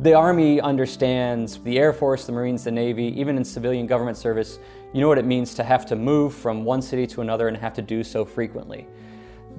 the 0.01 0.13
Army 0.13 0.59
understands, 0.59 1.57
the 1.59 1.79
Air 1.79 1.93
Force, 1.93 2.25
the 2.25 2.31
Marines, 2.31 2.65
the 2.65 2.71
Navy, 2.71 3.19
even 3.19 3.37
in 3.37 3.45
civilian 3.45 3.87
government 3.87 4.17
service, 4.17 4.59
you 4.93 5.01
know 5.01 5.07
what 5.07 5.17
it 5.17 5.25
means 5.25 5.55
to 5.55 5.63
have 5.63 5.85
to 5.87 5.95
move 5.95 6.33
from 6.33 6.63
one 6.63 6.81
city 6.81 7.07
to 7.07 7.21
another 7.21 7.47
and 7.47 7.57
have 7.57 7.73
to 7.73 7.81
do 7.81 8.03
so 8.03 8.25
frequently. 8.25 8.87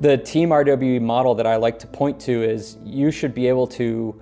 The 0.00 0.18
Team 0.18 0.50
RWB 0.50 1.00
model 1.00 1.35
that 1.35 1.46
I 1.46 1.57
like 1.57 1.79
to 1.81 1.87
point 1.87 2.20
to 2.20 2.42
is 2.42 2.76
you 2.85 3.11
should 3.11 3.35
be 3.35 3.48
able 3.48 3.66
to 3.68 4.20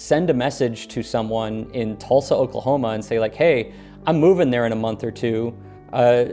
send 0.00 0.30
a 0.30 0.34
message 0.34 0.88
to 0.88 1.02
someone 1.02 1.70
in 1.74 1.94
Tulsa, 1.98 2.34
Oklahoma 2.34 2.88
and 2.88 3.04
say, 3.04 3.20
like, 3.20 3.34
hey, 3.34 3.74
I'm 4.06 4.18
moving 4.18 4.50
there 4.50 4.64
in 4.64 4.72
a 4.72 4.76
month 4.76 5.04
or 5.04 5.10
two. 5.10 5.54
Uh, 5.92 6.24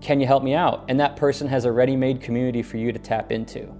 can 0.00 0.18
you 0.18 0.26
help 0.26 0.42
me 0.42 0.54
out? 0.54 0.84
And 0.88 0.98
that 0.98 1.14
person 1.14 1.46
has 1.46 1.66
a 1.66 1.72
ready 1.72 1.94
made 1.94 2.20
community 2.20 2.62
for 2.62 2.78
you 2.78 2.90
to 2.90 2.98
tap 2.98 3.30
into. 3.30 3.72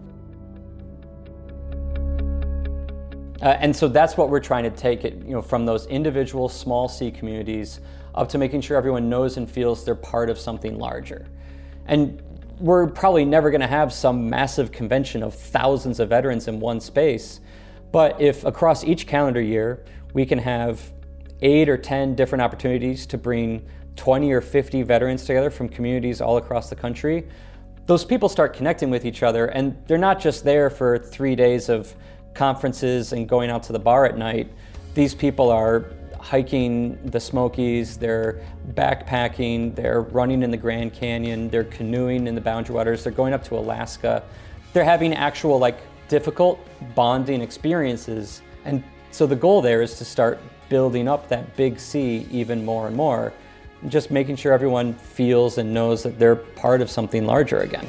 Uh, 3.42 3.48
and 3.58 3.74
so 3.74 3.88
that's 3.88 4.16
what 4.16 4.30
we're 4.30 4.40
trying 4.40 4.62
to 4.62 4.70
take 4.70 5.04
it, 5.04 5.14
you 5.24 5.32
know, 5.32 5.42
from 5.42 5.66
those 5.66 5.86
individual 5.86 6.48
small 6.48 6.88
C 6.88 7.10
communities 7.10 7.80
up 8.14 8.28
to 8.28 8.38
making 8.38 8.60
sure 8.60 8.76
everyone 8.76 9.08
knows 9.10 9.38
and 9.38 9.50
feels 9.50 9.84
they're 9.84 9.96
part 9.96 10.30
of 10.30 10.38
something 10.38 10.78
larger. 10.78 11.26
And 11.86 12.22
we're 12.60 12.86
probably 12.86 13.24
never 13.24 13.50
going 13.50 13.60
to 13.60 13.66
have 13.66 13.92
some 13.92 14.30
massive 14.30 14.70
convention 14.70 15.24
of 15.24 15.34
thousands 15.34 15.98
of 15.98 16.10
veterans 16.10 16.46
in 16.46 16.60
one 16.60 16.80
space. 16.80 17.40
But 17.92 18.20
if 18.20 18.44
across 18.44 18.84
each 18.84 19.06
calendar 19.06 19.40
year 19.40 19.84
we 20.12 20.26
can 20.26 20.38
have 20.38 20.92
eight 21.42 21.68
or 21.68 21.76
10 21.76 22.14
different 22.14 22.42
opportunities 22.42 23.06
to 23.06 23.18
bring 23.18 23.66
20 23.96 24.32
or 24.32 24.40
50 24.40 24.82
veterans 24.82 25.24
together 25.24 25.50
from 25.50 25.68
communities 25.68 26.20
all 26.20 26.36
across 26.36 26.68
the 26.68 26.76
country, 26.76 27.26
those 27.86 28.04
people 28.04 28.28
start 28.28 28.52
connecting 28.52 28.90
with 28.90 29.04
each 29.04 29.22
other 29.22 29.46
and 29.46 29.76
they're 29.86 29.98
not 29.98 30.20
just 30.20 30.44
there 30.44 30.70
for 30.70 30.98
three 30.98 31.36
days 31.36 31.68
of 31.68 31.94
conferences 32.34 33.12
and 33.12 33.28
going 33.28 33.50
out 33.50 33.62
to 33.62 33.72
the 33.72 33.78
bar 33.78 34.04
at 34.04 34.18
night, 34.18 34.50
these 34.94 35.14
people 35.14 35.50
are 35.50 35.90
hiking 36.26 36.98
the 37.10 37.20
Smokies, 37.20 37.96
they're 37.96 38.42
backpacking, 38.72 39.74
they're 39.76 40.00
running 40.00 40.42
in 40.42 40.50
the 40.50 40.56
Grand 40.56 40.92
Canyon, 40.92 41.48
they're 41.50 41.64
canoeing 41.64 42.26
in 42.26 42.34
the 42.34 42.40
Boundary 42.40 42.74
Waters, 42.74 43.04
they're 43.04 43.12
going 43.12 43.32
up 43.32 43.44
to 43.44 43.56
Alaska. 43.56 44.22
They're 44.72 44.84
having 44.84 45.14
actual 45.14 45.58
like 45.58 45.78
difficult 46.08 46.58
bonding 46.94 47.40
experiences. 47.40 48.42
And 48.64 48.82
so 49.10 49.26
the 49.26 49.36
goal 49.36 49.62
there 49.62 49.82
is 49.82 49.98
to 49.98 50.04
start 50.04 50.38
building 50.68 51.08
up 51.08 51.28
that 51.28 51.56
big 51.56 51.78
C 51.78 52.26
even 52.30 52.64
more 52.64 52.86
and 52.86 52.96
more, 52.96 53.32
just 53.88 54.10
making 54.10 54.36
sure 54.36 54.52
everyone 54.52 54.94
feels 54.94 55.58
and 55.58 55.72
knows 55.72 56.02
that 56.02 56.18
they're 56.18 56.36
part 56.36 56.80
of 56.80 56.90
something 56.90 57.24
larger 57.26 57.58
again. 57.58 57.86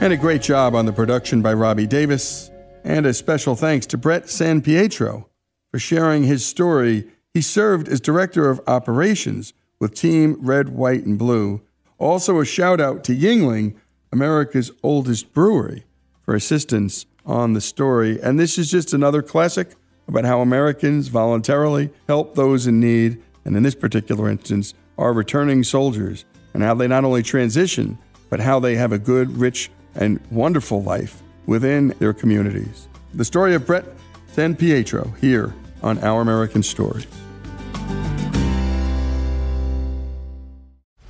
And 0.00 0.12
a 0.12 0.16
great 0.16 0.42
job 0.42 0.74
on 0.74 0.84
the 0.84 0.92
production 0.92 1.40
by 1.40 1.54
Robbie 1.54 1.86
Davis. 1.86 2.50
And 2.84 3.06
a 3.06 3.14
special 3.14 3.56
thanks 3.56 3.86
to 3.86 3.96
Brett 3.96 4.28
San 4.28 4.60
Pietro 4.60 5.30
for 5.70 5.78
sharing 5.78 6.24
his 6.24 6.44
story. 6.44 7.08
He 7.32 7.40
served 7.40 7.88
as 7.88 7.98
Director 7.98 8.50
of 8.50 8.60
Operations 8.66 9.54
with 9.80 9.94
Team 9.94 10.36
Red, 10.38 10.68
White, 10.68 11.06
and 11.06 11.18
Blue. 11.18 11.62
Also, 11.98 12.38
a 12.40 12.44
shout 12.44 12.80
out 12.80 13.02
to 13.04 13.16
Yuengling, 13.16 13.74
America's 14.14 14.70
oldest 14.84 15.34
brewery, 15.34 15.82
for 16.22 16.36
assistance 16.36 17.04
on 17.26 17.52
the 17.52 17.60
story. 17.60 18.20
And 18.22 18.38
this 18.38 18.58
is 18.58 18.70
just 18.70 18.94
another 18.94 19.22
classic 19.22 19.74
about 20.06 20.24
how 20.24 20.40
Americans 20.40 21.08
voluntarily 21.08 21.90
help 22.06 22.36
those 22.36 22.68
in 22.68 22.78
need, 22.78 23.20
and 23.44 23.56
in 23.56 23.64
this 23.64 23.74
particular 23.74 24.30
instance, 24.30 24.72
our 24.98 25.12
returning 25.12 25.64
soldiers, 25.64 26.24
and 26.52 26.62
how 26.62 26.74
they 26.74 26.86
not 26.86 27.04
only 27.04 27.24
transition, 27.24 27.98
but 28.30 28.38
how 28.38 28.60
they 28.60 28.76
have 28.76 28.92
a 28.92 29.00
good, 29.00 29.36
rich 29.36 29.68
and 29.96 30.20
wonderful 30.30 30.80
life 30.80 31.20
within 31.46 31.88
their 31.98 32.12
communities. 32.12 32.86
The 33.14 33.24
story 33.24 33.56
of 33.56 33.66
Brett 33.66 33.84
San 34.28 34.54
Pietro 34.54 35.12
here 35.20 35.52
on 35.82 35.98
Our 36.04 36.20
American 36.20 36.62
Stories. 36.62 37.23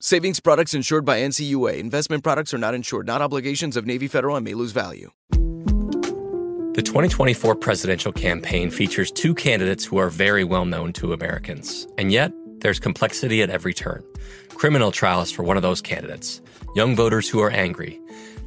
Savings 0.00 0.38
products 0.38 0.74
insured 0.74 1.04
by 1.04 1.18
NCUA. 1.18 1.76
Investment 1.78 2.22
products 2.22 2.54
are 2.54 2.58
not 2.58 2.72
insured, 2.72 3.08
not 3.08 3.20
obligations 3.20 3.76
of 3.76 3.84
Navy 3.84 4.06
Federal 4.06 4.36
and 4.36 4.44
may 4.44 4.54
lose 4.54 4.70
value. 4.70 5.10
The 5.32 6.82
2024 6.84 7.56
presidential 7.56 8.12
campaign 8.12 8.70
features 8.70 9.10
two 9.10 9.34
candidates 9.34 9.84
who 9.84 9.96
are 9.96 10.08
very 10.08 10.44
well 10.44 10.64
known 10.64 10.92
to 10.92 11.12
Americans. 11.12 11.88
And 11.98 12.12
yet, 12.12 12.30
there's 12.60 12.78
complexity 12.78 13.42
at 13.42 13.50
every 13.50 13.74
turn. 13.74 14.04
Criminal 14.50 14.92
trials 14.92 15.32
for 15.32 15.42
one 15.42 15.56
of 15.56 15.64
those 15.64 15.80
candidates, 15.80 16.40
young 16.76 16.94
voters 16.94 17.28
who 17.28 17.40
are 17.40 17.50
angry. 17.50 18.00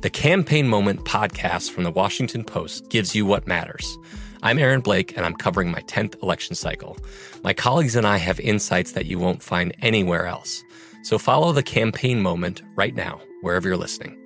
The 0.03 0.09
Campaign 0.09 0.69
Moment 0.69 1.03
podcast 1.03 1.71
from 1.71 1.83
the 1.83 1.91
Washington 1.91 2.45
Post 2.45 2.89
gives 2.89 3.13
you 3.13 3.25
what 3.25 3.45
matters. 3.45 3.97
I'm 4.41 4.57
Aaron 4.57 4.79
Blake, 4.79 5.17
and 5.17 5.25
I'm 5.25 5.35
covering 5.35 5.69
my 5.69 5.81
10th 5.81 6.23
election 6.23 6.55
cycle. 6.55 6.97
My 7.43 7.51
colleagues 7.53 7.97
and 7.97 8.07
I 8.07 8.15
have 8.17 8.39
insights 8.39 8.93
that 8.93 9.05
you 9.05 9.19
won't 9.19 9.43
find 9.43 9.75
anywhere 9.81 10.27
else. 10.27 10.63
So 11.03 11.17
follow 11.17 11.51
the 11.51 11.63
campaign 11.63 12.21
moment 12.21 12.61
right 12.75 12.95
now, 12.95 13.21
wherever 13.41 13.67
you're 13.67 13.77
listening. 13.77 14.17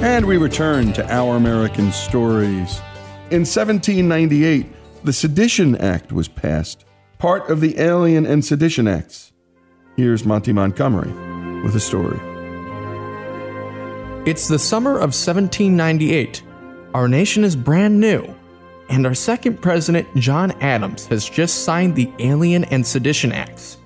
And 0.00 0.26
we 0.26 0.36
return 0.36 0.92
to 0.94 1.12
Our 1.12 1.36
American 1.36 1.92
Stories. 1.92 2.80
In 3.30 3.44
1798, 3.44 4.66
the 5.04 5.12
Sedition 5.12 5.76
Act 5.76 6.12
was 6.12 6.28
passed, 6.28 6.84
part 7.18 7.48
of 7.50 7.60
the 7.60 7.78
Alien 7.78 8.26
and 8.26 8.44
Sedition 8.44 8.88
Acts. 8.88 9.32
Here's 9.96 10.24
Monty 10.24 10.52
Montgomery 10.52 11.12
with 11.62 11.74
a 11.74 11.80
story. 11.80 12.18
It's 14.28 14.46
the 14.46 14.58
summer 14.58 14.96
of 14.96 15.16
1798. 15.16 16.42
Our 16.92 17.08
nation 17.08 17.44
is 17.44 17.56
brand 17.56 17.98
new, 17.98 18.28
and 18.90 19.06
our 19.06 19.14
second 19.14 19.62
president, 19.62 20.06
John 20.16 20.50
Adams, 20.60 21.06
has 21.06 21.26
just 21.26 21.64
signed 21.64 21.96
the 21.96 22.12
Alien 22.18 22.64
and 22.64 22.86
Sedition 22.86 23.32
Acts. 23.32 23.78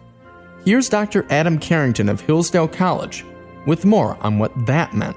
Here's 0.65 0.89
Dr. 0.89 1.25
Adam 1.31 1.61
Carrington 1.61 2.09
of 2.09 2.21
Hillsdale 2.23 2.67
College 2.67 3.25
with 3.69 3.85
more 3.85 4.17
on 4.21 4.41
what 4.41 4.51
that 4.67 4.93
meant. 4.95 5.17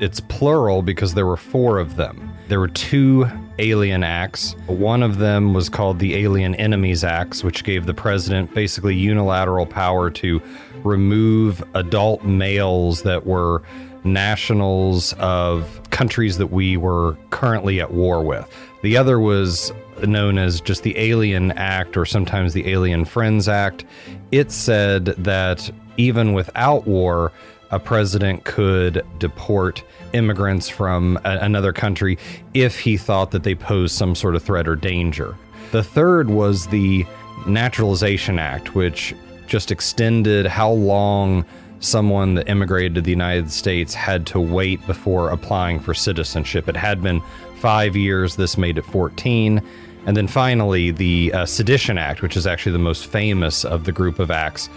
It's 0.00 0.18
plural 0.18 0.82
because 0.82 1.14
there 1.14 1.26
were 1.26 1.36
four 1.36 1.78
of 1.78 1.94
them. 1.94 2.36
There 2.48 2.58
were 2.58 2.66
two 2.66 3.28
alien 3.60 4.02
acts. 4.02 4.56
One 4.66 5.04
of 5.04 5.18
them 5.18 5.54
was 5.54 5.68
called 5.68 6.00
the 6.00 6.16
Alien 6.16 6.56
Enemies 6.56 7.04
Acts, 7.04 7.44
which 7.44 7.62
gave 7.62 7.86
the 7.86 7.94
president 7.94 8.52
basically 8.52 8.96
unilateral 8.96 9.64
power 9.64 10.10
to 10.10 10.42
remove 10.84 11.64
adult 11.74 12.22
males 12.24 13.02
that 13.02 13.26
were 13.26 13.62
nationals 14.04 15.14
of 15.14 15.80
countries 15.90 16.38
that 16.38 16.48
we 16.48 16.76
were 16.76 17.16
currently 17.30 17.80
at 17.80 17.92
war 17.92 18.22
with. 18.22 18.48
The 18.82 18.96
other 18.96 19.18
was 19.18 19.72
known 20.06 20.38
as 20.38 20.60
just 20.60 20.82
the 20.82 20.96
Alien 20.98 21.52
Act 21.52 21.96
or 21.96 22.04
sometimes 22.04 22.52
the 22.52 22.68
Alien 22.68 23.04
Friends 23.04 23.48
Act. 23.48 23.84
It 24.30 24.52
said 24.52 25.06
that 25.06 25.70
even 25.96 26.34
without 26.34 26.86
war, 26.86 27.32
a 27.70 27.78
president 27.78 28.44
could 28.44 29.04
deport 29.18 29.82
immigrants 30.12 30.68
from 30.68 31.18
a- 31.24 31.38
another 31.38 31.72
country 31.72 32.18
if 32.52 32.78
he 32.78 32.96
thought 32.96 33.30
that 33.30 33.42
they 33.42 33.54
posed 33.54 33.94
some 33.96 34.14
sort 34.14 34.34
of 34.34 34.42
threat 34.42 34.68
or 34.68 34.76
danger. 34.76 35.34
The 35.72 35.82
third 35.82 36.30
was 36.30 36.66
the 36.68 37.06
Naturalization 37.46 38.38
Act, 38.38 38.74
which 38.74 39.14
just 39.54 39.70
extended 39.70 40.46
how 40.46 40.68
long 40.68 41.44
someone 41.78 42.34
that 42.34 42.48
immigrated 42.48 42.92
to 42.92 43.00
the 43.00 43.12
United 43.12 43.48
States 43.52 43.94
had 43.94 44.26
to 44.26 44.40
wait 44.40 44.84
before 44.84 45.30
applying 45.30 45.78
for 45.78 45.94
citizenship. 45.94 46.68
It 46.68 46.74
had 46.74 47.00
been 47.00 47.22
five 47.60 47.94
years, 47.94 48.34
this 48.34 48.58
made 48.58 48.78
it 48.78 48.84
14. 48.86 49.62
And 50.06 50.16
then 50.16 50.26
finally, 50.26 50.90
the 50.90 51.32
uh, 51.32 51.46
Sedition 51.46 51.98
Act, 51.98 52.20
which 52.20 52.36
is 52.36 52.48
actually 52.48 52.72
the 52.72 52.80
most 52.80 53.06
famous 53.06 53.64
of 53.64 53.84
the 53.84 53.92
group 53.92 54.18
of 54.18 54.32
acts, 54.32 54.68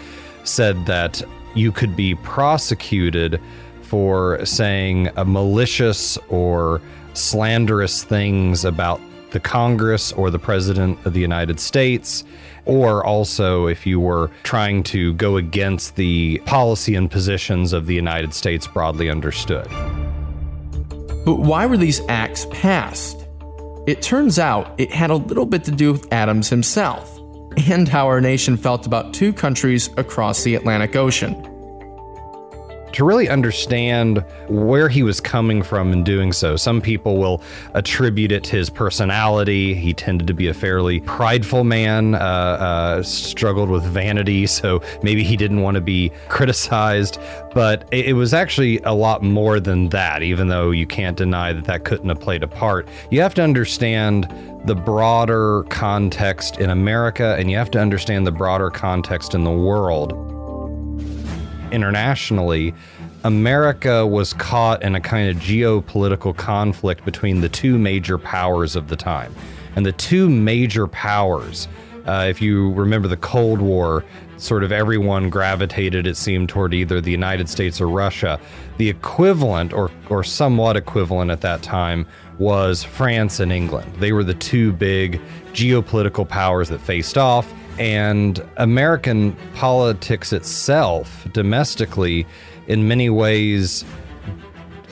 said 0.44 0.86
that 0.86 1.24
you 1.56 1.72
could 1.72 1.96
be 1.96 2.14
prosecuted 2.14 3.40
for 3.82 4.46
saying 4.46 5.08
malicious 5.26 6.16
or 6.28 6.80
slanderous 7.14 8.04
things 8.04 8.64
about 8.64 9.00
the 9.32 9.40
Congress 9.40 10.12
or 10.12 10.30
the 10.30 10.38
President 10.38 11.04
of 11.04 11.14
the 11.14 11.20
United 11.20 11.58
States. 11.58 12.22
Or 12.68 13.04
also 13.04 13.66
if 13.66 13.86
you 13.86 13.98
were 13.98 14.30
trying 14.44 14.84
to 14.84 15.14
go 15.14 15.36
against 15.36 15.96
the 15.96 16.38
policy 16.44 16.94
and 16.94 17.10
positions 17.10 17.72
of 17.72 17.86
the 17.86 17.94
United 17.94 18.32
States 18.32 18.66
broadly 18.68 19.10
understood. 19.10 19.66
But 21.24 21.40
why 21.40 21.66
were 21.66 21.76
these 21.76 22.00
acts 22.08 22.46
passed? 22.50 23.26
It 23.86 24.02
turns 24.02 24.38
out 24.38 24.78
it 24.78 24.92
had 24.92 25.10
a 25.10 25.16
little 25.16 25.46
bit 25.46 25.64
to 25.64 25.70
do 25.70 25.92
with 25.92 26.12
Adams 26.12 26.48
himself 26.48 27.18
and 27.66 27.88
how 27.88 28.06
our 28.06 28.20
nation 28.20 28.56
felt 28.56 28.86
about 28.86 29.14
two 29.14 29.32
countries 29.32 29.88
across 29.96 30.44
the 30.44 30.54
Atlantic 30.54 30.94
Ocean 30.94 31.34
to 32.92 33.04
really 33.04 33.28
understand 33.28 34.24
where 34.48 34.88
he 34.88 35.02
was 35.02 35.20
coming 35.20 35.62
from 35.62 35.92
in 35.92 36.04
doing 36.04 36.32
so. 36.32 36.56
Some 36.56 36.80
people 36.80 37.18
will 37.18 37.42
attribute 37.74 38.32
it 38.32 38.44
to 38.44 38.56
his 38.56 38.70
personality. 38.70 39.74
He 39.74 39.92
tended 39.92 40.26
to 40.26 40.34
be 40.34 40.48
a 40.48 40.54
fairly 40.54 41.00
prideful 41.00 41.64
man, 41.64 42.14
uh, 42.14 42.18
uh, 42.18 43.02
struggled 43.02 43.68
with 43.68 43.84
vanity, 43.84 44.46
so 44.46 44.82
maybe 45.02 45.22
he 45.22 45.36
didn't 45.36 45.62
want 45.62 45.74
to 45.74 45.80
be 45.80 46.10
criticized. 46.28 47.18
But 47.54 47.88
it, 47.90 48.06
it 48.08 48.12
was 48.14 48.34
actually 48.34 48.78
a 48.80 48.92
lot 48.92 49.22
more 49.22 49.60
than 49.60 49.88
that, 49.90 50.22
even 50.22 50.48
though 50.48 50.70
you 50.70 50.86
can't 50.86 51.16
deny 51.16 51.52
that 51.52 51.64
that 51.64 51.84
couldn't 51.84 52.08
have 52.08 52.20
played 52.20 52.42
a 52.42 52.48
part. 52.48 52.88
You 53.10 53.20
have 53.20 53.34
to 53.34 53.42
understand 53.42 54.32
the 54.64 54.74
broader 54.74 55.64
context 55.64 56.58
in 56.58 56.70
America, 56.70 57.36
and 57.38 57.50
you 57.50 57.56
have 57.56 57.70
to 57.72 57.80
understand 57.80 58.26
the 58.26 58.32
broader 58.32 58.70
context 58.70 59.34
in 59.34 59.44
the 59.44 59.50
world 59.50 60.37
internationally, 61.72 62.74
America 63.24 64.06
was 64.06 64.32
caught 64.32 64.82
in 64.82 64.94
a 64.94 65.00
kind 65.00 65.28
of 65.28 65.36
geopolitical 65.36 66.36
conflict 66.36 67.04
between 67.04 67.40
the 67.40 67.48
two 67.48 67.78
major 67.78 68.18
powers 68.18 68.76
of 68.76 68.88
the 68.88 68.96
time. 68.96 69.34
And 69.76 69.84
the 69.84 69.92
two 69.92 70.28
major 70.28 70.86
powers, 70.86 71.68
uh, 72.06 72.26
if 72.28 72.40
you 72.40 72.72
remember 72.72 73.08
the 73.08 73.16
Cold 73.16 73.60
War, 73.60 74.04
sort 74.38 74.62
of 74.62 74.72
everyone 74.72 75.30
gravitated, 75.30 76.06
it 76.06 76.16
seemed, 76.16 76.48
toward 76.48 76.72
either 76.72 77.00
the 77.00 77.10
United 77.10 77.48
States 77.48 77.80
or 77.80 77.88
Russia. 77.88 78.40
The 78.76 78.88
equivalent, 78.88 79.72
or, 79.72 79.90
or 80.08 80.22
somewhat 80.22 80.76
equivalent 80.76 81.30
at 81.30 81.40
that 81.40 81.62
time, 81.62 82.06
was 82.38 82.84
France 82.84 83.40
and 83.40 83.50
England. 83.50 83.92
They 83.96 84.12
were 84.12 84.24
the 84.24 84.34
two 84.34 84.72
big 84.72 85.20
geopolitical 85.52 86.28
powers 86.28 86.68
that 86.68 86.80
faced 86.80 87.18
off. 87.18 87.52
And 87.78 88.44
American 88.56 89.36
politics 89.54 90.32
itself, 90.32 91.26
domestically, 91.32 92.26
in 92.66 92.88
many 92.88 93.08
ways, 93.08 93.84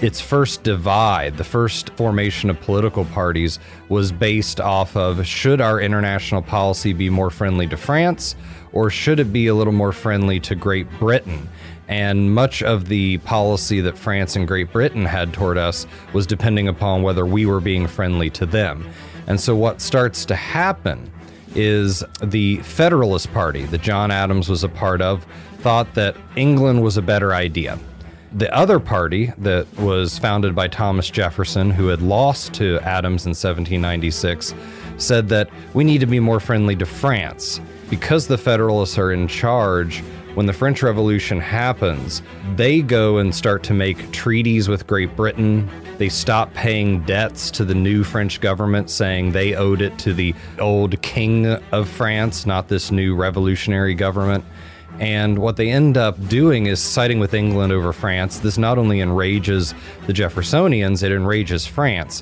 its 0.01 0.21
first 0.21 0.63
divide, 0.63 1.37
the 1.37 1.45
first 1.45 1.91
formation 1.91 2.51
of 2.51 2.61
political 2.61 3.05
parties, 3.07 3.59
was 3.89 4.13
based 4.13 4.61
off 4.61 4.97
of 4.97 5.27
should 5.27 5.61
our 5.61 5.81
international 5.81 6.43
policy 6.43 6.93
be 6.93 7.11
more 7.11 7.31
friendly 7.31 7.67
to 7.69 7.77
France 7.77 8.37
or 8.73 8.91
should 8.91 9.19
it 9.19 9.33
be 9.33 9.47
a 9.47 9.55
little 9.55 9.73
more 9.73 9.93
friendly 9.93 10.39
to 10.41 10.55
Great 10.55 10.87
Britain? 10.99 11.49
And 11.89 12.35
much 12.35 12.63
of 12.63 12.89
the 12.89 13.19
policy 13.19 13.81
that 13.81 13.97
France 13.97 14.37
and 14.37 14.47
Great 14.47 14.71
Britain 14.71 15.07
had 15.07 15.33
toward 15.33 15.57
us 15.57 15.87
was 16.13 16.27
depending 16.27 16.69
upon 16.69 17.03
whether 17.03 17.25
we 17.25 17.47
were 17.47 17.61
being 17.61 17.87
friendly 17.87 18.29
to 18.31 18.45
them. 18.45 18.87
And 19.27 19.41
so, 19.41 19.57
what 19.57 19.81
starts 19.81 20.25
to 20.27 20.37
happen 20.37 21.11
is 21.57 22.05
the 22.23 22.59
Federalist 22.59 23.33
Party 23.33 23.65
that 23.65 23.83
John 23.83 24.11
Adams 24.11 24.49
was 24.49 24.63
a 24.63 24.69
part 24.69 25.01
of 25.01 25.27
thought 25.59 25.95
that 25.95 26.17
England 26.37 26.83
was 26.83 26.97
a 26.97 27.03
better 27.03 27.35
idea. 27.35 27.79
The 28.33 28.55
other 28.55 28.79
party 28.79 29.33
that 29.39 29.67
was 29.79 30.19
founded 30.19 30.55
by 30.55 30.69
Thomas 30.69 31.09
Jefferson, 31.09 31.71
who 31.71 31.89
had 31.89 32.03
lost 32.03 32.53
to 32.55 32.79
Adams 32.81 33.25
in 33.25 33.31
1796, 33.31 34.55
said 34.99 35.29
that 35.31 35.49
we 35.75 35.85
need 35.85 36.01
to 36.01 36.07
be 36.07 36.21
more 36.21 36.41
friendly 36.41 36.77
to 36.77 36.87
France. 36.87 37.61
Because 37.89 38.27
the 38.27 38.37
Federalists 38.37 38.99
are 38.99 39.13
in 39.13 39.27
charge, 39.27 40.03
when 40.37 40.45
the 40.45 40.53
French 40.53 40.83
Revolution 40.83 41.41
happens, 41.41 42.21
they 42.57 42.83
go 42.83 43.17
and 43.17 43.35
start 43.35 43.63
to 43.63 43.73
make 43.73 44.13
treaties 44.13 44.69
with 44.69 44.87
Great 44.87 45.17
Britain. 45.17 45.67
They 45.97 46.11
stop 46.11 46.53
paying 46.53 47.03
debts 47.05 47.51
to 47.53 47.65
the 47.65 47.75
new 47.75 48.05
French 48.05 48.43
government, 48.43 48.91
saying 48.91 49.33
they 49.33 49.55
owed 49.55 49.81
it 49.81 49.99
to 50.01 50.13
the 50.13 50.35
old 50.59 51.01
king 51.01 51.47
of 51.47 51.89
France, 51.89 52.45
not 52.45 52.69
this 52.69 52.91
new 52.91 53.17
revolutionary 53.17 53.95
government. 53.95 54.45
And 55.01 55.39
what 55.39 55.57
they 55.57 55.71
end 55.71 55.97
up 55.97 56.23
doing 56.29 56.67
is 56.67 56.83
siding 56.83 57.19
with 57.19 57.33
England 57.33 57.73
over 57.73 57.95
France. 57.95 58.39
This 58.41 58.59
not 58.59 58.77
only 58.77 59.01
enrages 59.01 59.73
the 60.07 60.13
Jeffersonians, 60.13 61.03
it 61.03 61.13
enrages 61.13 61.67
France. 61.67 62.21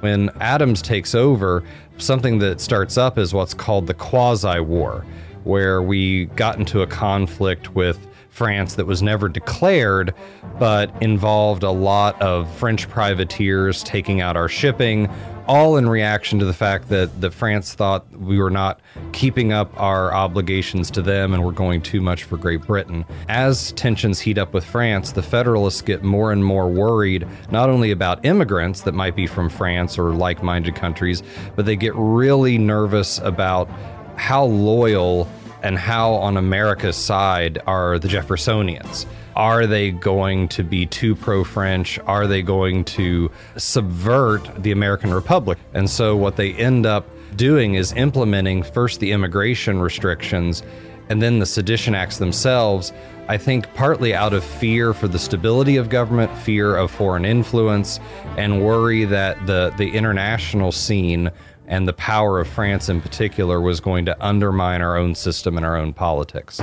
When 0.00 0.30
Adams 0.40 0.82
takes 0.82 1.14
over, 1.14 1.62
something 1.98 2.40
that 2.40 2.60
starts 2.60 2.98
up 2.98 3.18
is 3.18 3.32
what's 3.32 3.54
called 3.54 3.86
the 3.86 3.94
Quasi 3.94 4.58
War 4.58 5.04
where 5.44 5.82
we 5.82 6.26
got 6.36 6.58
into 6.58 6.82
a 6.82 6.86
conflict 6.86 7.74
with 7.74 8.06
France 8.34 8.74
that 8.74 8.86
was 8.86 9.00
never 9.00 9.28
declared, 9.28 10.12
but 10.58 10.90
involved 11.00 11.62
a 11.62 11.70
lot 11.70 12.20
of 12.20 12.52
French 12.56 12.88
privateers 12.88 13.84
taking 13.84 14.20
out 14.20 14.36
our 14.36 14.48
shipping, 14.48 15.08
all 15.46 15.76
in 15.76 15.88
reaction 15.88 16.40
to 16.40 16.44
the 16.44 16.52
fact 16.52 16.88
that, 16.88 17.20
that 17.20 17.32
France 17.32 17.74
thought 17.74 18.10
we 18.18 18.38
were 18.38 18.50
not 18.50 18.80
keeping 19.12 19.52
up 19.52 19.72
our 19.78 20.12
obligations 20.12 20.90
to 20.90 21.02
them 21.02 21.32
and 21.32 21.44
were 21.44 21.52
going 21.52 21.80
too 21.80 22.00
much 22.00 22.24
for 22.24 22.36
Great 22.36 22.62
Britain. 22.62 23.04
As 23.28 23.70
tensions 23.72 24.18
heat 24.18 24.38
up 24.38 24.52
with 24.52 24.64
France, 24.64 25.12
the 25.12 25.22
Federalists 25.22 25.82
get 25.82 26.02
more 26.02 26.32
and 26.32 26.44
more 26.44 26.68
worried 26.68 27.28
not 27.52 27.68
only 27.68 27.92
about 27.92 28.24
immigrants 28.24 28.80
that 28.80 28.94
might 28.94 29.14
be 29.14 29.28
from 29.28 29.48
France 29.48 29.96
or 29.96 30.12
like 30.12 30.42
minded 30.42 30.74
countries, 30.74 31.22
but 31.54 31.66
they 31.66 31.76
get 31.76 31.94
really 31.94 32.58
nervous 32.58 33.18
about 33.18 33.68
how 34.16 34.44
loyal 34.44 35.28
and 35.62 35.78
how 35.78 36.12
on 36.14 36.36
America's 36.36 36.96
side 36.96 37.60
are 37.66 37.98
the 37.98 38.08
Jeffersonians? 38.08 39.06
Are 39.34 39.66
they 39.66 39.90
going 39.90 40.48
to 40.48 40.62
be 40.62 40.86
too 40.86 41.16
pro 41.16 41.42
French? 41.42 41.98
Are 42.06 42.26
they 42.26 42.42
going 42.42 42.84
to 42.84 43.30
subvert 43.56 44.62
the 44.62 44.70
American 44.70 45.12
Republic? 45.12 45.58
And 45.72 45.90
so, 45.90 46.16
what 46.16 46.36
they 46.36 46.52
end 46.52 46.86
up 46.86 47.08
doing 47.34 47.74
is 47.74 47.92
implementing 47.92 48.62
first 48.62 49.00
the 49.00 49.10
immigration 49.10 49.80
restrictions 49.80 50.62
and 51.08 51.20
then 51.20 51.38
the 51.38 51.46
sedition 51.46 51.94
acts 51.94 52.18
themselves. 52.18 52.92
I 53.26 53.38
think 53.38 53.72
partly 53.74 54.14
out 54.14 54.34
of 54.34 54.44
fear 54.44 54.92
for 54.92 55.08
the 55.08 55.18
stability 55.18 55.76
of 55.76 55.88
government, 55.88 56.30
fear 56.38 56.76
of 56.76 56.90
foreign 56.90 57.24
influence, 57.24 57.98
and 58.36 58.62
worry 58.62 59.04
that 59.06 59.46
the, 59.46 59.72
the 59.78 59.90
international 59.90 60.72
scene 60.72 61.30
and 61.66 61.88
the 61.88 61.92
power 61.92 62.40
of 62.40 62.48
France 62.48 62.88
in 62.88 63.00
particular 63.00 63.60
was 63.60 63.80
going 63.80 64.04
to 64.06 64.24
undermine 64.24 64.82
our 64.82 64.96
own 64.96 65.14
system 65.14 65.56
and 65.56 65.64
our 65.64 65.76
own 65.76 65.92
politics. 65.92 66.58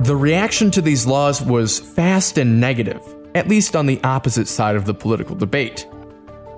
The 0.00 0.16
reaction 0.16 0.70
to 0.72 0.80
these 0.80 1.06
laws 1.06 1.42
was 1.42 1.80
fast 1.80 2.38
and 2.38 2.60
negative, 2.60 3.02
at 3.34 3.48
least 3.48 3.74
on 3.74 3.86
the 3.86 4.00
opposite 4.04 4.48
side 4.48 4.76
of 4.76 4.84
the 4.84 4.94
political 4.94 5.34
debate. 5.34 5.86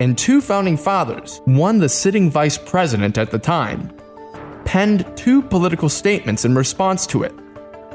And 0.00 0.16
two 0.18 0.40
founding 0.40 0.76
fathers, 0.76 1.40
one 1.46 1.78
the 1.78 1.88
sitting 1.88 2.30
vice 2.30 2.58
president 2.58 3.16
at 3.16 3.30
the 3.30 3.38
time, 3.38 3.90
penned 4.64 5.06
two 5.16 5.40
political 5.40 5.88
statements 5.88 6.44
in 6.44 6.54
response 6.54 7.06
to 7.06 7.22
it 7.22 7.32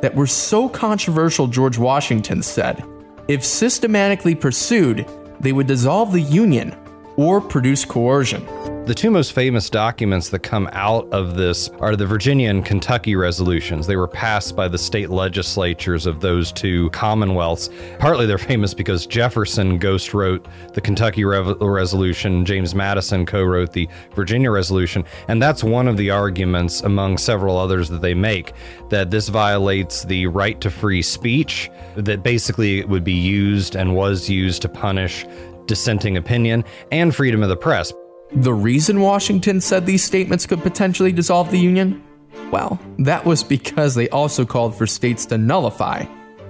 that 0.01 0.15
were 0.15 0.27
so 0.27 0.67
controversial, 0.67 1.45
George 1.45 1.77
Washington 1.77 2.41
said, 2.41 2.83
if 3.27 3.45
systematically 3.45 4.33
pursued, 4.33 5.05
they 5.39 5.53
would 5.53 5.67
dissolve 5.67 6.11
the 6.11 6.21
Union 6.21 6.75
or 7.17 7.39
produce 7.39 7.85
coercion. 7.85 8.45
The 8.83 8.95
two 8.95 9.11
most 9.11 9.33
famous 9.33 9.69
documents 9.69 10.29
that 10.29 10.39
come 10.39 10.67
out 10.73 11.07
of 11.13 11.35
this 11.35 11.69
are 11.79 11.95
the 11.95 12.07
Virginia 12.07 12.49
and 12.49 12.65
Kentucky 12.65 13.15
resolutions. 13.15 13.85
They 13.85 13.95
were 13.95 14.07
passed 14.07 14.55
by 14.55 14.67
the 14.67 14.77
state 14.77 15.11
legislatures 15.11 16.07
of 16.07 16.19
those 16.19 16.51
two 16.51 16.89
commonwealths. 16.89 17.69
Partly 17.99 18.25
they're 18.25 18.39
famous 18.39 18.73
because 18.73 19.05
Jefferson 19.05 19.77
ghost 19.77 20.15
wrote 20.15 20.47
the 20.73 20.81
Kentucky 20.81 21.23
Rev- 21.23 21.61
resolution, 21.61 22.43
James 22.43 22.73
Madison 22.73 23.23
co 23.23 23.43
wrote 23.43 23.71
the 23.71 23.87
Virginia 24.15 24.49
resolution. 24.49 25.05
And 25.27 25.39
that's 25.39 25.63
one 25.63 25.87
of 25.87 25.95
the 25.95 26.09
arguments, 26.09 26.81
among 26.81 27.19
several 27.19 27.57
others, 27.57 27.87
that 27.89 28.01
they 28.01 28.15
make 28.15 28.51
that 28.89 29.11
this 29.11 29.29
violates 29.29 30.05
the 30.05 30.25
right 30.25 30.59
to 30.59 30.71
free 30.71 31.03
speech, 31.03 31.69
that 31.95 32.23
basically 32.23 32.79
it 32.79 32.89
would 32.89 33.03
be 33.03 33.13
used 33.13 33.75
and 33.75 33.95
was 33.95 34.27
used 34.27 34.63
to 34.63 34.69
punish 34.69 35.27
dissenting 35.67 36.17
opinion 36.17 36.65
and 36.91 37.15
freedom 37.15 37.43
of 37.43 37.49
the 37.49 37.55
press. 37.55 37.93
The 38.33 38.53
reason 38.53 39.01
Washington 39.01 39.59
said 39.59 39.85
these 39.85 40.03
statements 40.03 40.45
could 40.45 40.61
potentially 40.61 41.11
dissolve 41.11 41.51
the 41.51 41.59
Union? 41.59 42.01
Well, 42.49 42.79
that 42.99 43.25
was 43.25 43.43
because 43.43 43.95
they 43.95 44.07
also 44.09 44.45
called 44.45 44.75
for 44.75 44.87
states 44.87 45.25
to 45.27 45.37
nullify 45.37 46.05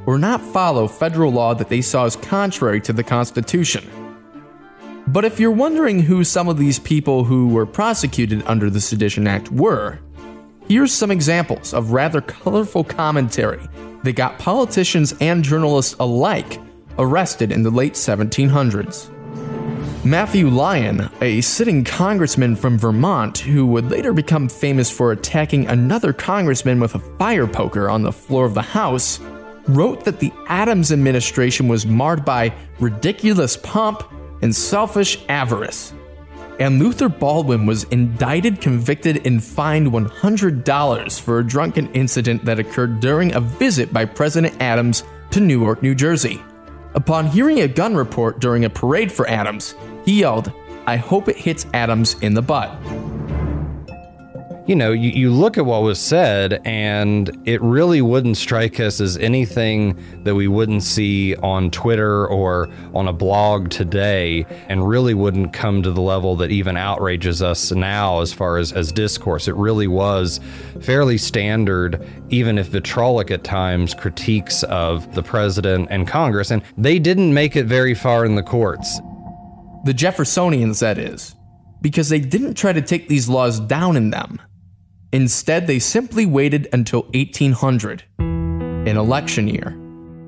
or 0.06 0.18
not 0.18 0.42
follow 0.42 0.88
federal 0.88 1.32
law 1.32 1.54
that 1.54 1.70
they 1.70 1.82
saw 1.82 2.06
as 2.06 2.16
contrary 2.16 2.82
to 2.82 2.94
the 2.94 3.04
Constitution. 3.04 3.88
But 5.08 5.26
if 5.26 5.40
you're 5.40 5.52
wondering 5.52 6.00
who 6.00 6.24
some 6.24 6.48
of 6.48 6.58
these 6.58 6.80
people 6.80 7.24
who 7.24 7.48
were 7.48 7.66
prosecuted 7.66 8.44
under 8.46 8.70
the 8.70 8.82
Sedition 8.82 9.28
Act 9.28 9.52
were, 9.52 10.00
here's 10.68 10.94
some 10.94 11.12
examples 11.12 11.74
of 11.74 11.92
rather 11.92 12.22
colorful 12.22 12.84
commentary 12.84 13.62
that 14.04 14.14
got 14.14 14.40
politicians 14.40 15.14
and 15.20 15.44
journalists 15.44 15.96
alike 16.00 16.60
arrested 16.98 17.52
in 17.52 17.64
the 17.64 17.72
late 17.72 17.94
1700s. 17.94 19.10
Matthew 20.04 20.50
Lyon, 20.50 21.12
a 21.22 21.42
sitting 21.42 21.84
congressman 21.84 22.56
from 22.56 22.76
Vermont 22.76 23.38
who 23.38 23.68
would 23.68 23.92
later 23.92 24.14
become 24.14 24.50
famous 24.50 24.90
for 24.90 25.12
attacking 25.12 25.68
another 25.68 26.12
congressman 26.12 26.80
with 26.80 26.96
a 26.96 27.00
fire 27.20 27.46
poker 27.46 27.88
on 27.88 28.02
the 28.02 28.12
floor 28.12 28.46
of 28.46 28.56
the 28.56 28.64
House, 28.64 29.20
wrote 29.68 30.04
that 30.06 30.20
the 30.20 30.34
Adams 30.48 30.92
administration 30.92 31.68
was 31.68 31.86
marred 31.86 32.26
by 32.26 32.52
ridiculous 32.80 33.56
pomp 33.58 34.04
and 34.42 34.56
selfish 34.56 35.24
avarice. 35.30 35.94
And 36.60 36.80
Luther 36.80 37.08
Baldwin 37.08 37.68
was 37.68 37.84
indicted, 37.86 38.60
convicted, 38.60 39.28
and 39.28 39.44
fined 39.44 39.92
$100 39.92 41.20
for 41.20 41.38
a 41.38 41.48
drunken 41.48 41.94
incident 41.94 42.44
that 42.46 42.58
occurred 42.58 43.02
during 43.02 43.36
a 43.36 43.40
visit 43.40 43.94
by 43.94 44.06
President 44.06 44.60
Adams 44.60 45.04
to 45.30 45.40
Newark, 45.40 45.84
New 45.84 45.94
Jersey. 45.94 46.42
Upon 46.94 47.28
hearing 47.28 47.62
a 47.62 47.68
gun 47.68 47.96
report 47.96 48.40
during 48.40 48.66
a 48.66 48.70
parade 48.70 49.12
for 49.12 49.26
Adams, 49.30 49.76
he 50.12 50.20
yelled, 50.20 50.52
I 50.88 50.98
hope 50.98 51.30
it 51.30 51.38
hits 51.38 51.66
Adams 51.74 52.18
in 52.22 52.34
the 52.34 52.42
butt. 52.42 52.70
You 54.68 54.76
know, 54.76 54.92
you, 54.92 55.10
you 55.10 55.32
look 55.32 55.58
at 55.58 55.66
what 55.66 55.82
was 55.84 56.00
said, 56.00 56.62
and 56.66 57.36
it 57.46 57.62
really 57.62 58.02
wouldn't 58.02 58.38
strike 58.38 58.80
us 58.80 59.00
as 59.00 59.18
anything 59.18 59.98
that 60.24 60.36
we 60.36 60.48
wouldn't 60.48 60.84
see 60.84 61.36
on 61.38 61.72
Twitter 61.72 62.28
or 62.28 62.70
on 62.94 63.08
a 63.08 63.14
blog 63.14 63.70
today, 63.70 64.46
and 64.68 64.88
really 64.88 65.14
wouldn't 65.14 65.54
come 65.54 65.82
to 65.82 65.92
the 65.92 66.02
level 66.02 66.36
that 66.36 66.52
even 66.52 66.76
outrages 66.76 67.42
us 67.42 67.72
now 67.72 68.20
as 68.20 68.34
far 68.34 68.58
as, 68.58 68.74
as 68.74 68.92
discourse. 68.92 69.48
It 69.48 69.56
really 69.56 69.88
was 69.88 70.42
fairly 70.82 71.18
standard, 71.18 72.06
even 72.30 72.58
if 72.58 72.70
vitrolic 72.70 73.32
at 73.32 73.44
times, 73.46 73.94
critiques 73.94 74.64
of 74.64 75.16
the 75.16 75.24
president 75.24 75.88
and 75.90 76.06
Congress, 76.08 76.52
and 76.52 76.62
they 76.78 77.00
didn't 77.00 77.34
make 77.34 77.56
it 77.56 77.66
very 77.66 77.96
far 77.96 78.26
in 78.26 78.36
the 78.36 78.44
courts. 78.44 79.00
The 79.84 79.94
Jeffersonians, 79.94 80.80
that 80.82 81.00
is, 81.00 81.36
because 81.82 82.10
they 82.10 82.20
didn't 82.20 82.54
try 82.54 82.72
to 82.72 82.82
take 82.82 83.08
these 83.08 83.28
laws 83.28 83.60
down 83.60 83.98
in 83.98 84.12
them. 84.12 84.40
Instead, 85.12 85.66
they 85.66 85.80
simply 85.80 86.26
waited 86.26 86.70
until 86.72 87.02
1800, 87.14 88.04
an 88.20 88.98
election 88.98 89.48
year. 89.48 89.81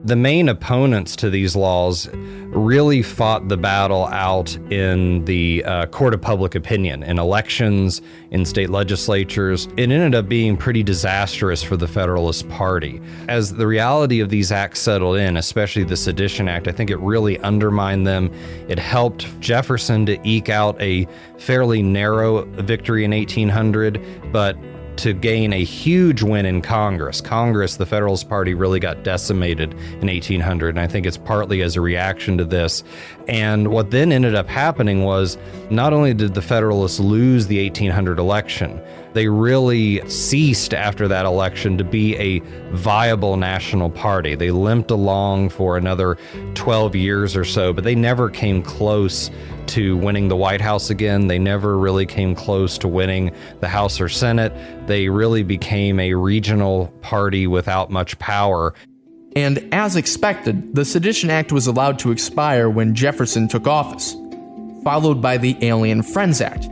The 0.05 0.17
main 0.17 0.49
opponents 0.49 1.15
to 1.17 1.29
these 1.29 1.55
laws 1.55 2.09
really 2.13 3.01
fought 3.01 3.47
the 3.47 3.55
battle 3.55 4.07
out 4.07 4.53
in 4.69 5.23
the 5.23 5.63
uh, 5.63 5.85
court 5.85 6.13
of 6.13 6.21
public 6.21 6.55
opinion, 6.55 7.03
in 7.03 7.17
elections, 7.17 8.01
in 8.31 8.43
state 8.43 8.69
legislatures. 8.69 9.67
It 9.77 9.91
ended 9.91 10.13
up 10.13 10.27
being 10.27 10.57
pretty 10.57 10.83
disastrous 10.83 11.63
for 11.63 11.77
the 11.77 11.87
Federalist 11.87 12.49
Party. 12.49 13.01
As 13.29 13.53
the 13.53 13.65
reality 13.65 14.19
of 14.19 14.29
these 14.29 14.51
acts 14.51 14.81
settled 14.81 15.17
in, 15.17 15.37
especially 15.37 15.85
the 15.85 15.95
Sedition 15.95 16.49
Act, 16.49 16.67
I 16.67 16.73
think 16.73 16.89
it 16.89 16.99
really 16.99 17.39
undermined 17.39 18.05
them. 18.05 18.29
It 18.67 18.79
helped 18.79 19.39
Jefferson 19.39 20.05
to 20.07 20.19
eke 20.27 20.49
out 20.49 20.79
a 20.81 21.07
fairly 21.37 21.81
narrow 21.81 22.43
victory 22.43 23.05
in 23.05 23.11
1800, 23.11 24.31
but 24.33 24.57
to 24.97 25.13
gain 25.13 25.53
a 25.53 25.63
huge 25.63 26.21
win 26.21 26.45
in 26.45 26.61
Congress. 26.61 27.21
Congress, 27.21 27.77
the 27.77 27.85
Federalist 27.85 28.29
Party, 28.29 28.53
really 28.53 28.79
got 28.79 29.03
decimated 29.03 29.73
in 29.73 30.07
1800, 30.07 30.69
and 30.69 30.79
I 30.79 30.87
think 30.87 31.05
it's 31.05 31.17
partly 31.17 31.61
as 31.61 31.75
a 31.75 31.81
reaction 31.81 32.37
to 32.37 32.45
this. 32.45 32.83
And 33.27 33.69
what 33.69 33.91
then 33.91 34.11
ended 34.11 34.35
up 34.35 34.47
happening 34.47 35.03
was 35.03 35.37
not 35.69 35.93
only 35.93 36.13
did 36.13 36.33
the 36.33 36.41
Federalists 36.41 36.99
lose 36.99 37.47
the 37.47 37.63
1800 37.63 38.19
election, 38.19 38.81
they 39.13 39.27
really 39.27 40.07
ceased 40.09 40.73
after 40.73 41.07
that 41.07 41.25
election 41.25 41.77
to 41.77 41.83
be 41.83 42.15
a 42.17 42.39
viable 42.71 43.37
national 43.37 43.89
party. 43.89 44.35
They 44.35 44.51
limped 44.51 44.91
along 44.91 45.49
for 45.49 45.77
another 45.77 46.17
12 46.55 46.95
years 46.95 47.35
or 47.35 47.45
so, 47.45 47.73
but 47.73 47.83
they 47.83 47.95
never 47.95 48.29
came 48.29 48.61
close 48.61 49.29
to 49.67 49.95
winning 49.97 50.27
the 50.27 50.35
White 50.35 50.61
House 50.61 50.89
again. 50.89 51.27
They 51.27 51.39
never 51.39 51.77
really 51.77 52.05
came 52.05 52.35
close 52.35 52.77
to 52.79 52.87
winning 52.87 53.31
the 53.59 53.67
House 53.67 54.01
or 54.01 54.09
Senate. 54.09 54.53
They 54.87 55.09
really 55.09 55.43
became 55.43 55.99
a 55.99 56.15
regional 56.15 56.87
party 57.01 57.47
without 57.47 57.89
much 57.89 58.17
power. 58.19 58.73
And 59.35 59.67
as 59.73 59.95
expected, 59.95 60.75
the 60.75 60.85
Sedition 60.85 61.29
Act 61.29 61.51
was 61.51 61.65
allowed 61.65 61.97
to 61.99 62.11
expire 62.11 62.69
when 62.69 62.93
Jefferson 62.93 63.47
took 63.47 63.67
office, 63.67 64.15
followed 64.83 65.21
by 65.21 65.37
the 65.37 65.57
Alien 65.61 66.03
Friends 66.03 66.41
Act. 66.41 66.67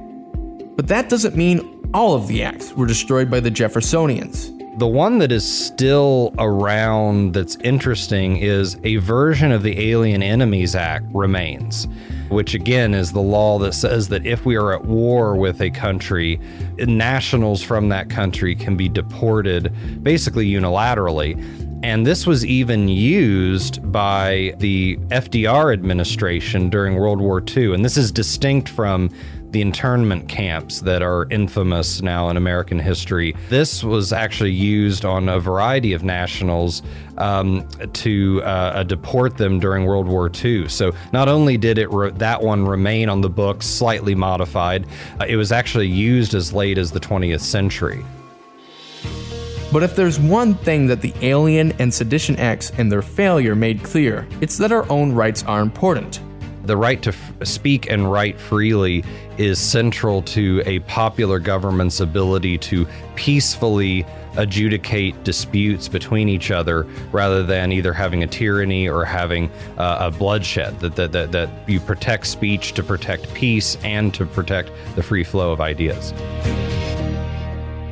But 0.76 0.88
that 0.88 1.10
doesn't 1.10 1.36
mean 1.36 1.71
all 1.94 2.14
of 2.14 2.28
the 2.28 2.44
acts 2.44 2.74
were 2.74 2.86
destroyed 2.86 3.30
by 3.30 3.40
the 3.40 3.52
Jeffersonians. 3.52 4.58
The 4.80 4.88
one 4.88 5.18
that 5.20 5.32
is 5.32 5.50
still 5.50 6.34
around 6.40 7.34
that's 7.34 7.58
interesting 7.58 8.38
is 8.38 8.78
a 8.84 8.96
version 8.98 9.52
of 9.52 9.64
the 9.64 9.92
Alien 9.92 10.24
Enemies 10.24 10.76
Act 10.76 11.06
remains, 11.14 11.88
which 12.30 12.54
again 12.54 12.94
is 12.94 13.12
the 13.12 13.20
law 13.20 13.60
that 13.60 13.74
says 13.74 14.08
that 14.08 14.26
if 14.26 14.46
we 14.46 14.56
are 14.56 14.74
at 14.74 14.86
war 14.86 15.36
with 15.36 15.62
a 15.62 15.70
country, 15.70 16.40
nationals 16.78 17.62
from 17.62 17.90
that 17.90 18.10
country 18.10 18.56
can 18.56 18.78
be 18.78 18.88
deported 18.88 19.74
basically 20.04 20.50
unilaterally. 20.50 21.38
And 21.84 22.06
this 22.08 22.26
was 22.26 22.46
even 22.46 22.88
used 22.88 23.92
by 23.92 24.54
the 24.60 24.98
FDR 25.08 25.74
administration 25.74 26.70
during 26.70 26.96
World 26.96 27.20
War 27.20 27.44
II. 27.46 27.74
And 27.74 27.84
this 27.84 27.98
is 27.98 28.12
distinct 28.12 28.70
from 28.70 29.10
the 29.52 29.62
internment 29.62 30.30
camps 30.30 30.82
that 30.82 31.02
are 31.02 31.28
infamous 31.30 32.02
now 32.02 32.30
in 32.30 32.38
American 32.38 32.80
history. 32.80 33.36
This 33.50 33.84
was 33.84 34.14
actually 34.14 34.52
used 34.52 35.06
on 35.06 35.30
a 35.30 35.40
variety 35.40 35.94
of 35.94 36.04
nationals 36.04 36.82
um, 37.18 37.68
to 37.94 38.42
uh, 38.44 38.84
deport 38.84 39.38
them 39.38 39.60
during 39.60 39.86
World 39.86 40.08
War 40.08 40.32
II. 40.34 40.68
So 40.70 40.94
not 41.12 41.28
only 41.28 41.58
did 41.58 41.78
it 41.78 41.92
re- 41.92 42.12
that 42.12 42.42
one 42.42 42.66
remain 42.66 43.10
on 43.10 43.22
the 43.22 43.30
books, 43.30 43.66
slightly 43.66 44.16
modified, 44.16 44.88
uh, 45.20 45.26
it 45.28 45.36
was 45.36 45.52
actually 45.52 45.88
used 45.88 46.34
as 46.34 46.54
late 46.54 46.78
as 46.78 46.92
the 46.92 47.00
20th 47.00 47.42
century. 47.42 48.04
But 49.72 49.84
if 49.84 49.96
there's 49.96 50.20
one 50.20 50.56
thing 50.56 50.88
that 50.88 51.00
the 51.00 51.14
Alien 51.22 51.72
and 51.80 51.94
Sedition 51.94 52.36
Acts 52.36 52.72
and 52.78 52.92
their 52.92 53.02
failure 53.02 53.56
made 53.56 53.84
clear, 53.84 54.28
it's 54.42 54.58
that 54.58 54.72
our 54.74 54.90
own 54.92 55.14
rights 55.14 55.44
are 55.44 55.62
important. 55.62 56.20
The 56.66 56.76
right 56.76 57.02
to 57.04 57.12
f- 57.12 57.34
speak 57.44 57.90
and 57.90 58.12
write 58.12 58.38
freely 58.38 59.04
is 59.42 59.58
central 59.58 60.22
to 60.22 60.62
a 60.66 60.80
popular 60.82 61.40
government's 61.40 62.00
ability 62.00 62.58
to 62.60 62.88
peacefully 63.16 64.06
adjudicate 64.38 65.24
disputes 65.24 65.88
between 65.88 66.30
each 66.30 66.52
other 66.52 66.84
rather 67.12 67.44
than 67.44 67.72
either 67.72 67.92
having 67.92 68.24
a 68.24 68.28
tyranny 68.28 68.88
or 68.88 69.04
having 69.04 69.50
uh, 69.78 69.98
a 70.00 70.12
bloodshed. 70.12 70.80
That, 70.80 70.96
that, 70.96 71.12
that, 71.12 71.32
that 71.32 71.50
you 71.68 71.80
protect 71.80 72.28
speech 72.28 72.74
to 72.74 72.84
protect 72.84 73.34
peace 73.34 73.78
and 73.84 74.14
to 74.14 74.26
protect 74.26 74.72
the 74.96 75.02
free 75.02 75.24
flow 75.24 75.52
of 75.52 75.60
ideas. 75.60 76.14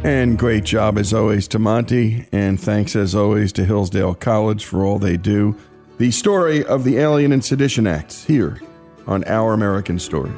And 0.03 0.37
great 0.37 0.63
job 0.63 0.97
as 0.97 1.13
always 1.13 1.47
to 1.49 1.59
Monty, 1.59 2.25
and 2.31 2.59
thanks 2.59 2.95
as 2.95 3.15
always 3.15 3.51
to 3.53 3.65
Hillsdale 3.65 4.13
College 4.13 4.63
for 4.63 4.85
all 4.85 4.99
they 4.99 5.17
do. 5.17 5.57
The 5.97 6.11
story 6.11 6.63
of 6.63 6.85
the 6.85 6.97
Alien 6.97 7.33
and 7.33 7.43
Sedition 7.43 7.85
Acts 7.85 8.23
here 8.23 8.61
on 9.07 9.25
Our 9.25 9.53
American 9.53 9.99
Stories. 9.99 10.37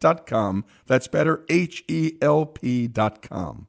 betterhelp.com. 0.00 0.64
That's 0.86 1.08
better, 1.08 1.44
H 1.48 1.84
E 1.88 2.16
L 2.20 2.46
P.com. 2.46 3.66